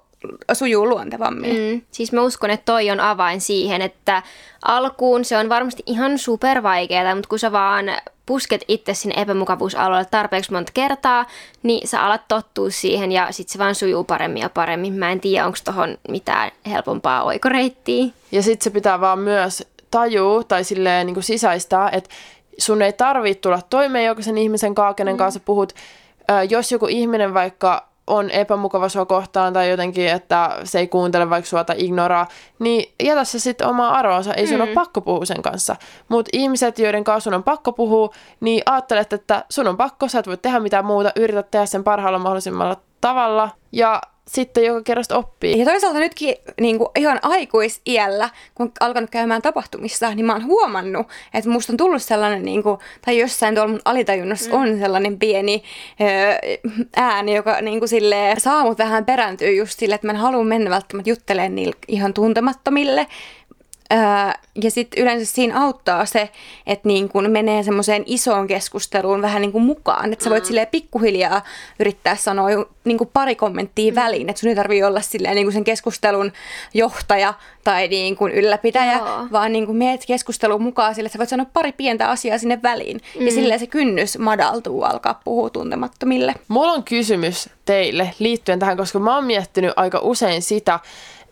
sujuu 0.52 0.88
luontevammin. 0.88 1.74
Mm. 1.74 1.82
Siis 1.90 2.12
mä 2.12 2.22
uskon, 2.22 2.50
että 2.50 2.64
toi 2.64 2.90
on 2.90 3.00
avain 3.00 3.40
siihen, 3.40 3.82
että 3.82 4.22
alkuun 4.62 5.24
se 5.24 5.36
on 5.36 5.48
varmasti 5.48 5.82
ihan 5.86 6.18
super 6.18 6.62
vaikeaa, 6.62 7.14
mutta 7.14 7.28
kun 7.28 7.38
sä 7.38 7.52
vaan 7.52 7.86
pusket 8.26 8.64
itse 8.68 8.94
sinne 8.94 9.22
epämukavuusalueelle 9.22 10.08
tarpeeksi 10.10 10.52
monta 10.52 10.72
kertaa, 10.74 11.26
niin 11.62 11.88
sä 11.88 12.02
alat 12.02 12.28
tottua 12.28 12.70
siihen 12.70 13.12
ja 13.12 13.28
sit 13.30 13.48
se 13.48 13.58
vaan 13.58 13.74
sujuu 13.74 14.04
paremmin 14.04 14.42
ja 14.42 14.50
paremmin. 14.50 14.92
Mä 14.92 15.12
en 15.12 15.20
tiedä, 15.20 15.46
onko 15.46 15.58
tohon 15.64 15.98
mitään 16.08 16.50
helpompaa 16.66 17.22
oikoreittiä. 17.22 18.06
Ja 18.32 18.42
sit 18.42 18.62
se 18.62 18.70
pitää 18.70 19.00
vaan 19.00 19.18
myös 19.18 19.66
tajua 19.90 20.44
tai 20.44 20.64
silleen 20.64 21.06
niin 21.06 21.14
kuin 21.14 21.24
sisäistää, 21.24 21.90
että 21.92 22.10
sun 22.58 22.82
ei 22.82 22.92
tarvitse 22.92 23.40
tulla 23.40 23.62
toimeen 23.70 24.04
jokaisen 24.04 24.38
ihmisen 24.38 24.74
kanssa, 24.74 24.94
kenen 24.94 25.14
mm. 25.14 25.18
kanssa 25.18 25.40
puhut. 25.40 25.72
Jos 26.48 26.72
joku 26.72 26.86
ihminen 26.86 27.34
vaikka 27.34 27.89
on 28.06 28.30
epämukava 28.30 28.88
sua 28.88 29.06
kohtaan 29.06 29.52
tai 29.52 29.70
jotenkin, 29.70 30.08
että 30.08 30.58
se 30.64 30.78
ei 30.78 30.88
kuuntele 30.88 31.30
vaikka 31.30 31.48
sua 31.48 31.64
tai 31.64 31.76
ignoraa, 31.78 32.26
niin 32.58 32.94
jätä 33.02 33.24
se 33.24 33.38
sitten 33.38 33.66
omaa 33.66 33.94
arvoonsa. 33.94 34.34
Ei 34.34 34.46
sun 34.46 34.56
mm. 34.56 34.62
ole 34.62 34.74
pakko 34.74 35.00
puhua 35.00 35.24
sen 35.24 35.42
kanssa. 35.42 35.76
Mutta 36.08 36.30
ihmiset, 36.32 36.78
joiden 36.78 37.04
kanssa 37.04 37.24
sun 37.30 37.34
on 37.34 37.42
pakko 37.42 37.72
puhua, 37.72 38.10
niin 38.40 38.62
ajattelet, 38.66 39.12
että 39.12 39.44
sun 39.50 39.68
on 39.68 39.76
pakko, 39.76 40.08
sä 40.08 40.18
et 40.18 40.26
voi 40.26 40.36
tehdä 40.36 40.60
mitään 40.60 40.84
muuta, 40.84 41.12
yritä 41.16 41.42
tehdä 41.42 41.66
sen 41.66 41.84
parhaalla 41.84 42.18
mahdollisimmalla 42.18 42.76
tavalla. 43.00 43.50
Ja 43.72 44.00
sitten 44.30 44.64
joka 44.64 44.82
kerrasta 44.82 45.16
oppii. 45.16 45.58
Ja 45.58 45.64
toisaalta 45.64 45.98
nytkin 45.98 46.34
niin 46.60 46.78
kuin 46.78 46.88
ihan 46.96 47.18
aikuisiällä, 47.22 48.30
kun 48.54 48.72
alkanut 48.80 49.10
käymään 49.10 49.42
tapahtumissa, 49.42 50.14
niin 50.14 50.26
mä 50.26 50.32
oon 50.32 50.44
huomannut, 50.44 51.06
että 51.34 51.50
musta 51.50 51.72
on 51.72 51.76
tullut 51.76 52.02
sellainen, 52.02 52.44
niin 52.44 52.62
kuin, 52.62 52.78
tai 53.04 53.18
jossain 53.18 53.54
tuolla 53.54 53.70
mun 53.70 53.80
alitajunnassa 53.84 54.50
mm. 54.50 54.56
on 54.56 54.78
sellainen 54.78 55.18
pieni 55.18 55.62
ö, 56.00 56.58
ääni, 56.96 57.34
joka 57.34 57.60
niin 57.60 57.78
kuin 57.78 57.88
silleen, 57.88 58.40
saa 58.40 58.64
mut 58.64 58.78
vähän 58.78 59.04
perääntyä 59.04 59.50
just 59.50 59.78
sille, 59.78 59.94
että 59.94 60.06
mä 60.06 60.12
en 60.12 60.18
halua 60.18 60.44
mennä 60.44 60.70
välttämättä 60.70 61.10
juttelemaan 61.10 61.54
niille 61.54 61.76
ihan 61.88 62.14
tuntemattomille, 62.14 63.06
ja 64.62 64.70
sitten 64.70 65.02
yleensä 65.02 65.32
siinä 65.34 65.62
auttaa 65.62 66.06
se, 66.06 66.30
että 66.66 66.88
niin 66.88 67.08
kun 67.08 67.30
menee 67.30 67.62
semmoiseen 67.62 68.02
isoon 68.06 68.46
keskusteluun 68.46 69.22
vähän 69.22 69.42
niin 69.42 69.52
kuin 69.52 69.64
mukaan. 69.64 70.12
Että 70.12 70.24
sä 70.24 70.30
voit 70.30 70.42
mm. 70.42 70.46
silleen 70.46 70.66
pikkuhiljaa 70.66 71.42
yrittää 71.80 72.16
sanoa 72.16 72.48
niin 72.84 72.98
kuin 72.98 73.10
pari 73.12 73.34
kommenttia 73.34 73.92
mm. 73.92 73.96
väliin. 73.96 74.28
Että 74.28 74.40
sun 74.40 74.48
ei 74.48 74.54
tarvitse 74.54 74.86
olla 74.86 75.00
silleen 75.00 75.34
niin 75.34 75.46
kuin 75.46 75.52
sen 75.52 75.64
keskustelun 75.64 76.32
johtaja 76.74 77.34
tai 77.64 77.88
niin 77.88 78.16
kuin 78.16 78.32
ylläpitäjä, 78.32 78.98
Joo. 78.98 79.26
vaan 79.32 79.52
niin 79.52 79.66
kuin 79.66 79.78
meet 79.78 80.06
keskustelun 80.06 80.62
mukaan 80.62 80.94
sille, 80.94 81.06
että 81.06 81.12
sä 81.12 81.18
voit 81.18 81.28
sanoa 81.28 81.46
pari 81.52 81.72
pientä 81.72 82.10
asiaa 82.10 82.38
sinne 82.38 82.62
väliin. 82.62 83.00
Mm. 83.18 83.26
Ja 83.26 83.32
silleen 83.32 83.60
se 83.60 83.66
kynnys 83.66 84.18
madaltuu 84.18 84.82
alkaa 84.82 85.20
puhua 85.24 85.50
tuntemattomille. 85.50 86.34
Mulla 86.48 86.72
on 86.72 86.84
kysymys 86.84 87.50
teille 87.64 88.10
liittyen 88.18 88.58
tähän, 88.58 88.76
koska 88.76 88.98
mä 88.98 89.14
oon 89.14 89.24
miettinyt 89.24 89.72
aika 89.76 89.98
usein 90.02 90.42
sitä, 90.42 90.80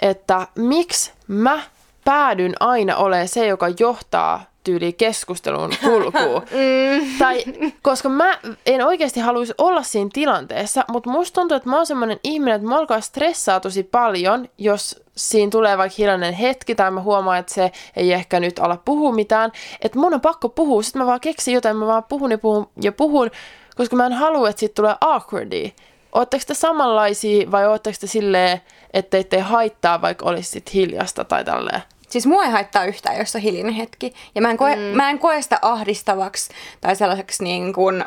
että 0.01 0.47
miksi 0.55 1.13
mä 1.29 1.63
päädyn 2.09 2.55
aina 2.61 2.97
olemaan 2.97 3.29
se, 3.29 3.47
joka 3.47 3.67
johtaa 3.79 4.45
tyyli 4.65 4.93
keskustelun 4.93 5.71
kulkuun. 5.81 6.43
mm. 6.51 7.19
Tai, 7.19 7.45
koska 7.83 8.09
mä 8.09 8.39
en 8.67 8.87
oikeasti 8.87 9.21
haluaisi 9.21 9.55
olla 9.59 9.83
siinä 9.83 10.11
tilanteessa, 10.13 10.85
mutta 10.89 11.11
musta 11.11 11.41
tuntuu, 11.41 11.57
että 11.57 11.69
mä 11.69 11.77
oon 11.77 11.87
semmoinen 11.87 12.21
ihminen, 12.25 12.57
että 12.57 12.69
mä 12.69 12.79
alkaa 12.79 13.01
stressaa 13.01 13.61
tosi 13.61 13.83
paljon, 13.83 14.49
jos 14.59 15.03
siinä 15.17 15.51
tulee 15.51 15.79
vaikka 15.79 15.97
hiljainen 15.99 16.35
hetki 16.35 16.75
tai 16.75 16.91
mä 16.91 17.01
huomaan, 17.01 17.39
että 17.39 17.55
se 17.55 17.73
ei 17.97 18.13
ehkä 18.13 18.41
nyt 18.41 18.59
ala 18.59 18.77
puhua 18.85 19.13
mitään. 19.13 19.53
Että 19.81 19.99
mun 19.99 20.15
on 20.15 20.21
pakko 20.21 20.49
puhua, 20.49 20.83
sitten 20.83 21.03
mä 21.03 21.07
vaan 21.07 21.21
keksin 21.21 21.55
jotain, 21.55 21.77
mä 21.77 21.87
vaan 21.87 22.05
puhun 22.05 22.31
ja 22.31 22.39
puhun 22.39 22.69
ja 22.83 22.93
puhun, 22.93 23.31
koska 23.77 23.97
mä 23.97 24.07
en 24.07 24.13
halua, 24.13 24.49
että 24.49 24.61
siitä 24.61 24.75
tulee 24.75 24.95
awkwardia. 25.01 25.71
Ootteko 26.13 26.45
te 26.47 26.55
samanlaisia 26.55 27.51
vai 27.51 27.69
ootteko 27.69 27.97
te 28.01 28.07
silleen, 28.07 28.61
että 28.95 29.17
ei 29.17 29.41
haittaa, 29.41 30.03
vaikka 30.03 30.27
olisi 30.27 30.51
sit 30.51 30.75
hiljasta 30.75 31.25
tai 31.25 31.45
tälleen? 31.45 31.83
Siis 32.09 32.27
mua 32.27 32.45
ei 32.45 32.51
haittaa 32.51 32.85
yhtään, 32.85 33.19
jos 33.19 33.35
on 33.35 33.41
hiljainen 33.41 33.75
hetki. 33.75 34.15
Ja 34.35 34.41
mä 34.43 34.51
en 34.51 34.57
koe, 34.57 34.77
mm. 34.77 34.83
mä 34.83 35.11
en 35.11 35.19
koe 35.19 35.43
sitä 35.43 35.59
ahdistavaksi 35.63 36.51
tai 36.81 36.97
sellaiseksi 36.97 37.45
niin 37.45 37.73
kuin, 37.73 38.05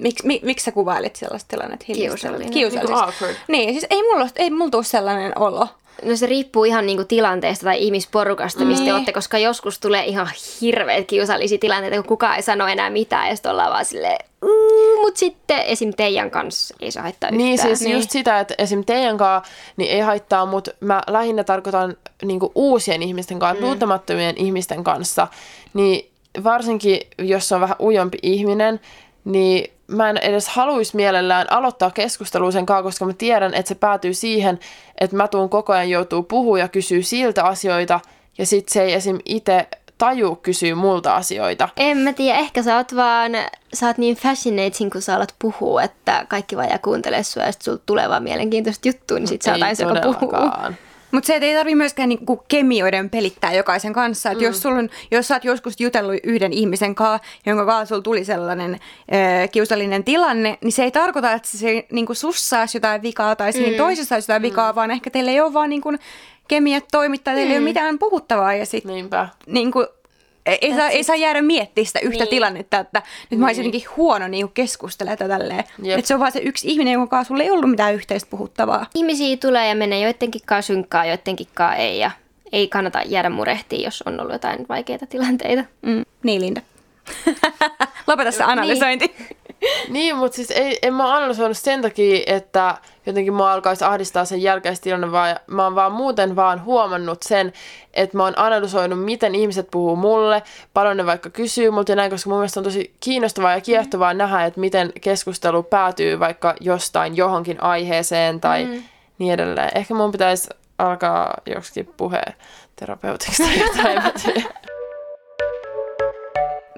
miksi, 0.00 0.26
mi, 0.26 0.40
miksi 0.44 0.64
sä 0.64 0.72
kuvailit 0.72 1.16
sellaista 1.16 1.48
tilannetta 1.48 1.84
Kiusallinen. 1.84 2.50
Kiusallista. 2.50 3.26
Niin, 3.26 3.36
niin 3.48 3.72
siis 3.80 3.86
ei 3.90 4.02
mulla, 4.02 4.28
ei 4.36 4.50
mulla 4.50 4.70
tule 4.70 4.84
sellainen 4.84 5.38
olo. 5.38 5.68
No 6.04 6.16
se 6.16 6.26
riippuu 6.26 6.64
ihan 6.64 6.86
niinku 6.86 7.04
tilanteesta 7.04 7.64
tai 7.64 7.82
ihmisporukasta, 7.82 8.64
mistä 8.64 8.82
Niin. 8.82 8.90
te 8.90 8.94
olette, 8.94 9.12
koska 9.12 9.38
joskus 9.38 9.78
tulee 9.78 10.04
ihan 10.04 10.28
hirveät 10.60 11.06
kiusallisia 11.06 11.58
tilanteita, 11.58 11.96
kun 11.96 12.04
kukaan 12.04 12.36
ei 12.36 12.42
sano 12.42 12.66
enää 12.66 12.90
mitään 12.90 13.28
ja 13.28 13.36
sitten 13.36 13.52
ollaan 13.52 13.70
vaan 13.72 13.84
silleen, 13.84 14.27
mm, 14.42 15.00
mutta 15.00 15.18
sitten 15.18 15.60
esim. 15.60 15.92
teidän 15.96 16.30
kanssa 16.30 16.74
ei 16.80 16.90
saa 16.90 17.02
haittaa 17.02 17.28
yhtään. 17.28 17.38
Niin 17.38 17.58
siis 17.58 17.80
niin. 17.80 17.96
just 17.96 18.10
sitä, 18.10 18.40
että 18.40 18.54
esim. 18.58 18.84
teidän 18.84 19.16
kanssa 19.16 19.52
niin 19.76 19.90
ei 19.90 20.00
haittaa, 20.00 20.46
mutta 20.46 20.70
mä 20.80 21.02
lähinnä 21.06 21.44
tarkoitan 21.44 21.96
niinku 22.24 22.52
uusien 22.54 23.02
ihmisten 23.02 23.38
kanssa, 23.38 23.64
mm. 23.64 23.68
tuntemattomien 23.68 24.36
ihmisten 24.36 24.84
kanssa, 24.84 25.28
niin 25.74 26.10
varsinkin 26.44 27.00
jos 27.18 27.52
on 27.52 27.60
vähän 27.60 27.76
ujompi 27.80 28.18
ihminen, 28.22 28.80
niin 29.24 29.72
mä 29.86 30.10
en 30.10 30.16
edes 30.16 30.48
haluaisi 30.48 30.96
mielellään 30.96 31.52
aloittaa 31.52 31.90
keskustelua 31.90 32.50
sen 32.50 32.66
kanssa, 32.66 32.82
koska 32.82 33.04
mä 33.04 33.12
tiedän, 33.12 33.54
että 33.54 33.68
se 33.68 33.74
päätyy 33.74 34.14
siihen, 34.14 34.58
että 35.00 35.16
mä 35.16 35.28
tuun 35.28 35.48
koko 35.48 35.72
ajan 35.72 35.90
joutuu 35.90 36.22
puhua 36.22 36.58
ja 36.58 36.68
kysyä 36.68 37.02
siltä 37.02 37.44
asioita, 37.44 38.00
ja 38.38 38.46
sit 38.46 38.68
se 38.68 38.82
ei 38.82 38.92
esim. 38.92 39.18
itse 39.24 39.66
taju 39.98 40.36
kysyä 40.36 40.74
multa 40.74 41.16
asioita. 41.16 41.68
En 41.76 41.98
mä 41.98 42.12
tiedä, 42.12 42.38
ehkä 42.38 42.62
sä 42.62 42.76
oot 42.76 42.96
vaan, 42.96 43.32
sä 43.74 43.86
oot 43.86 43.98
niin 43.98 44.16
fascinating, 44.16 44.92
kun 44.92 45.02
sä 45.02 45.16
alat 45.16 45.34
puhua, 45.38 45.82
että 45.82 46.26
kaikki 46.28 46.56
vaan 46.56 46.68
jää 46.68 46.78
kuuntelemaan 46.78 47.24
sua 47.24 47.42
ja 47.42 47.52
sit 47.52 47.62
sulta 47.62 47.82
tulee 47.86 48.08
vaan 48.08 48.22
mielenkiintoista 48.22 48.88
juttua, 48.88 49.18
niin 49.18 49.28
sit 49.28 49.42
sä 49.42 49.52
oot 49.52 49.62
aina 49.62 49.88
joka 49.88 50.00
puhuu. 50.00 50.32
Mutta 51.10 51.26
se, 51.26 51.34
ei 51.34 51.54
tarvi 51.54 51.74
myöskään 51.74 52.08
niinku 52.08 52.44
kemioiden 52.48 53.10
pelittää 53.10 53.52
jokaisen 53.52 53.92
kanssa. 53.92 54.30
Et 54.30 54.38
mm. 54.38 54.44
jos, 54.44 54.62
sul 54.62 54.72
on, 54.72 54.88
jos 55.10 55.28
sä 55.28 55.34
oot 55.34 55.44
joskus 55.44 55.80
jutellut 55.80 56.16
yhden 56.24 56.52
ihmisen 56.52 56.94
kanssa, 56.94 57.28
jonka 57.46 57.66
kanssa 57.66 57.86
sulla 57.86 58.02
tuli 58.02 58.24
sellainen 58.24 58.74
ö, 58.74 59.48
kiusallinen 59.48 60.04
tilanne, 60.04 60.58
niin 60.60 60.72
se 60.72 60.84
ei 60.84 60.90
tarkoita, 60.90 61.32
että 61.32 61.48
se 61.48 61.86
niinku 61.92 62.14
sussa 62.14 62.60
olisi 62.60 62.76
jotain 62.76 63.02
vikaa 63.02 63.36
tai 63.36 63.52
siinä 63.52 63.70
mm. 63.70 63.76
toisessa 63.76 64.14
olisi 64.14 64.30
jotain 64.30 64.42
vikaa, 64.42 64.74
vaan 64.74 64.90
ehkä 64.90 65.10
teillä 65.10 65.30
ei 65.30 65.40
ole 65.40 65.52
vaan 65.52 65.70
niinku 65.70 65.92
kemiat 66.48 66.84
toimittaa, 66.92 67.34
teillä 67.34 67.52
ei 67.52 67.58
ole 67.58 67.64
mitään 67.64 67.98
puhuttavaa 67.98 68.54
ja 68.54 68.66
sitten 68.66 68.94
Niinpä. 68.94 69.28
niinku, 69.46 69.86
ei, 70.60 70.74
saa, 70.76 70.88
ei 70.88 71.04
saa 71.04 71.16
jäädä 71.16 71.42
miettimään 71.42 71.86
sitä 71.86 72.00
yhtä 72.00 72.24
Niin. 72.24 72.30
tilannetta, 72.30 72.78
että 72.78 73.02
nyt 73.30 73.40
mä 73.40 73.46
olisin 73.46 73.64
jotenkin 73.64 73.90
huono 73.96 74.28
niin 74.28 74.48
keskustella 74.54 75.16
tätä 75.16 75.38
tälleen. 75.38 75.64
Jep. 75.82 75.98
Että 75.98 76.08
se 76.08 76.14
on 76.14 76.20
vaan 76.20 76.32
se 76.32 76.38
yksi 76.38 76.68
ihminen, 76.68 76.92
jonka 76.92 77.06
kanssa 77.16 77.28
sulla 77.28 77.42
ei 77.42 77.50
ollut 77.50 77.70
mitään 77.70 77.94
yhteistä 77.94 78.30
puhuttavaa. 78.30 78.86
Ihmisiä 78.94 79.36
tulee 79.36 79.68
ja 79.68 79.74
menee 79.74 80.00
joidenkin 80.00 80.40
kanssa 80.46 80.72
synkkaa, 80.72 81.04
joidenkin 81.06 81.46
kanssa 81.54 81.76
ei 81.76 81.98
ja 81.98 82.10
ei 82.52 82.68
kannata 82.68 83.02
jäädä 83.06 83.30
murehtiin, 83.30 83.82
jos 83.84 84.02
on 84.06 84.20
ollut 84.20 84.32
jotain 84.32 84.66
vaikeita 84.68 85.06
tilanteita. 85.06 85.64
Mm, 85.82 86.04
niin, 86.22 86.42
Linda. 86.42 86.60
Lopeta 88.06 88.30
se 88.30 88.42
analysointi. 88.44 89.06
Niin, 89.18 89.36
mutta 90.18 90.36
siis 90.36 90.50
ei, 90.50 90.78
en 90.82 90.94
mä 90.94 91.16
analysoinut 91.16 91.56
sen 91.56 91.82
takia, 91.82 92.22
että 92.26 92.74
jotenkin 93.06 93.34
mua 93.34 93.52
alkaisi 93.52 93.84
ahdistaa 93.84 94.24
sen 94.24 94.42
jälkeistilanne, 94.42 95.12
vaan 95.12 95.36
mä 95.46 95.64
oon 95.64 95.74
vaan 95.74 95.92
muuten 95.92 96.36
vaan 96.36 96.64
huomannut 96.64 97.22
sen, 97.22 97.52
että 97.94 98.16
mä 98.16 98.24
oon 98.24 98.38
analysoinut, 98.38 99.04
miten 99.04 99.34
ihmiset 99.34 99.68
puhuu 99.70 99.96
mulle, 99.96 100.42
paljon 100.74 100.96
ne 100.96 101.06
vaikka 101.06 101.30
kysyy 101.30 101.70
multa 101.70 101.92
ja 101.92 101.96
näin, 101.96 102.10
koska 102.10 102.30
mun 102.30 102.38
mielestä 102.38 102.60
on 102.60 102.64
tosi 102.64 102.94
kiinnostavaa 103.00 103.52
ja 103.52 103.60
kiehtovaa 103.60 104.14
mm. 104.14 104.18
nähdä, 104.18 104.44
että 104.44 104.60
miten 104.60 104.92
keskustelu 105.00 105.62
päätyy 105.62 106.20
vaikka 106.20 106.54
jostain 106.60 107.16
johonkin 107.16 107.62
aiheeseen 107.62 108.40
tai 108.40 108.64
mm. 108.64 108.82
niin 109.18 109.34
edelleen. 109.34 109.70
Ehkä 109.74 109.94
mun 109.94 110.12
pitäisi 110.12 110.48
alkaa 110.78 111.34
joksikin 111.46 111.94
puheterapeutiksi 111.96 113.42
tai 113.42 113.58
jotain. 113.58 114.44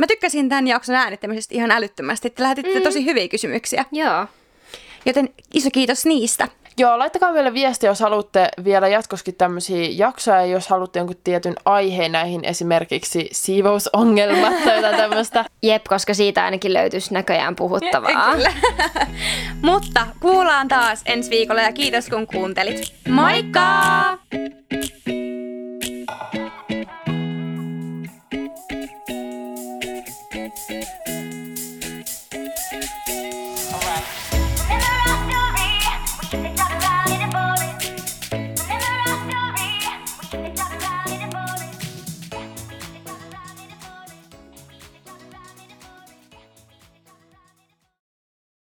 mä 0.01 0.07
tykkäsin 0.07 0.49
tämän 0.49 0.69
jakson 0.69 0.95
äänittämisestä 0.95 1.55
ihan 1.55 1.71
älyttömästi. 1.71 2.31
Te 2.31 2.43
lähetitte 2.43 2.79
mm. 2.79 2.83
tosi 2.83 3.05
hyviä 3.05 3.29
kysymyksiä, 3.29 3.85
Joo. 3.93 4.27
joten 5.07 5.29
iso 5.55 5.69
kiitos 5.73 6.07
niistä. 6.07 6.49
Joo, 6.79 6.99
laittakaa 6.99 7.33
meille 7.33 7.55
viestiä, 7.55 7.91
jos 7.91 8.01
haluatte 8.01 8.49
vielä 8.65 8.89
jatkoskin 8.89 9.35
tämmöisiä 9.35 9.89
jaksoja, 9.93 10.45
jos 10.45 10.69
haluatte 10.69 10.99
jonkun 10.99 11.17
tietyn 11.25 11.55
aiheen 11.65 12.13
näihin 12.13 12.45
esimerkiksi 12.45 13.29
siivousongelmat 13.33 14.65
tai 14.65 14.77
jotain 14.77 14.97
tämmöistä. 15.11 15.45
Jep, 15.63 15.85
koska 15.89 16.15
siitä 16.15 16.45
ainakin 16.45 16.75
löytyisi 16.75 17.15
näköjään 17.15 17.57
puhuttavaa. 17.57 18.33
Kyllä. 18.35 18.53
Mutta 19.73 20.07
kuullaan 20.21 20.69
taas 20.69 21.03
ensi 21.07 21.31
viikolla 21.31 21.63
ja 21.63 21.73
kiitos 21.73 22.09
kun 22.09 22.27
kuuntelit. 22.27 22.95
Moikka! 23.09 23.61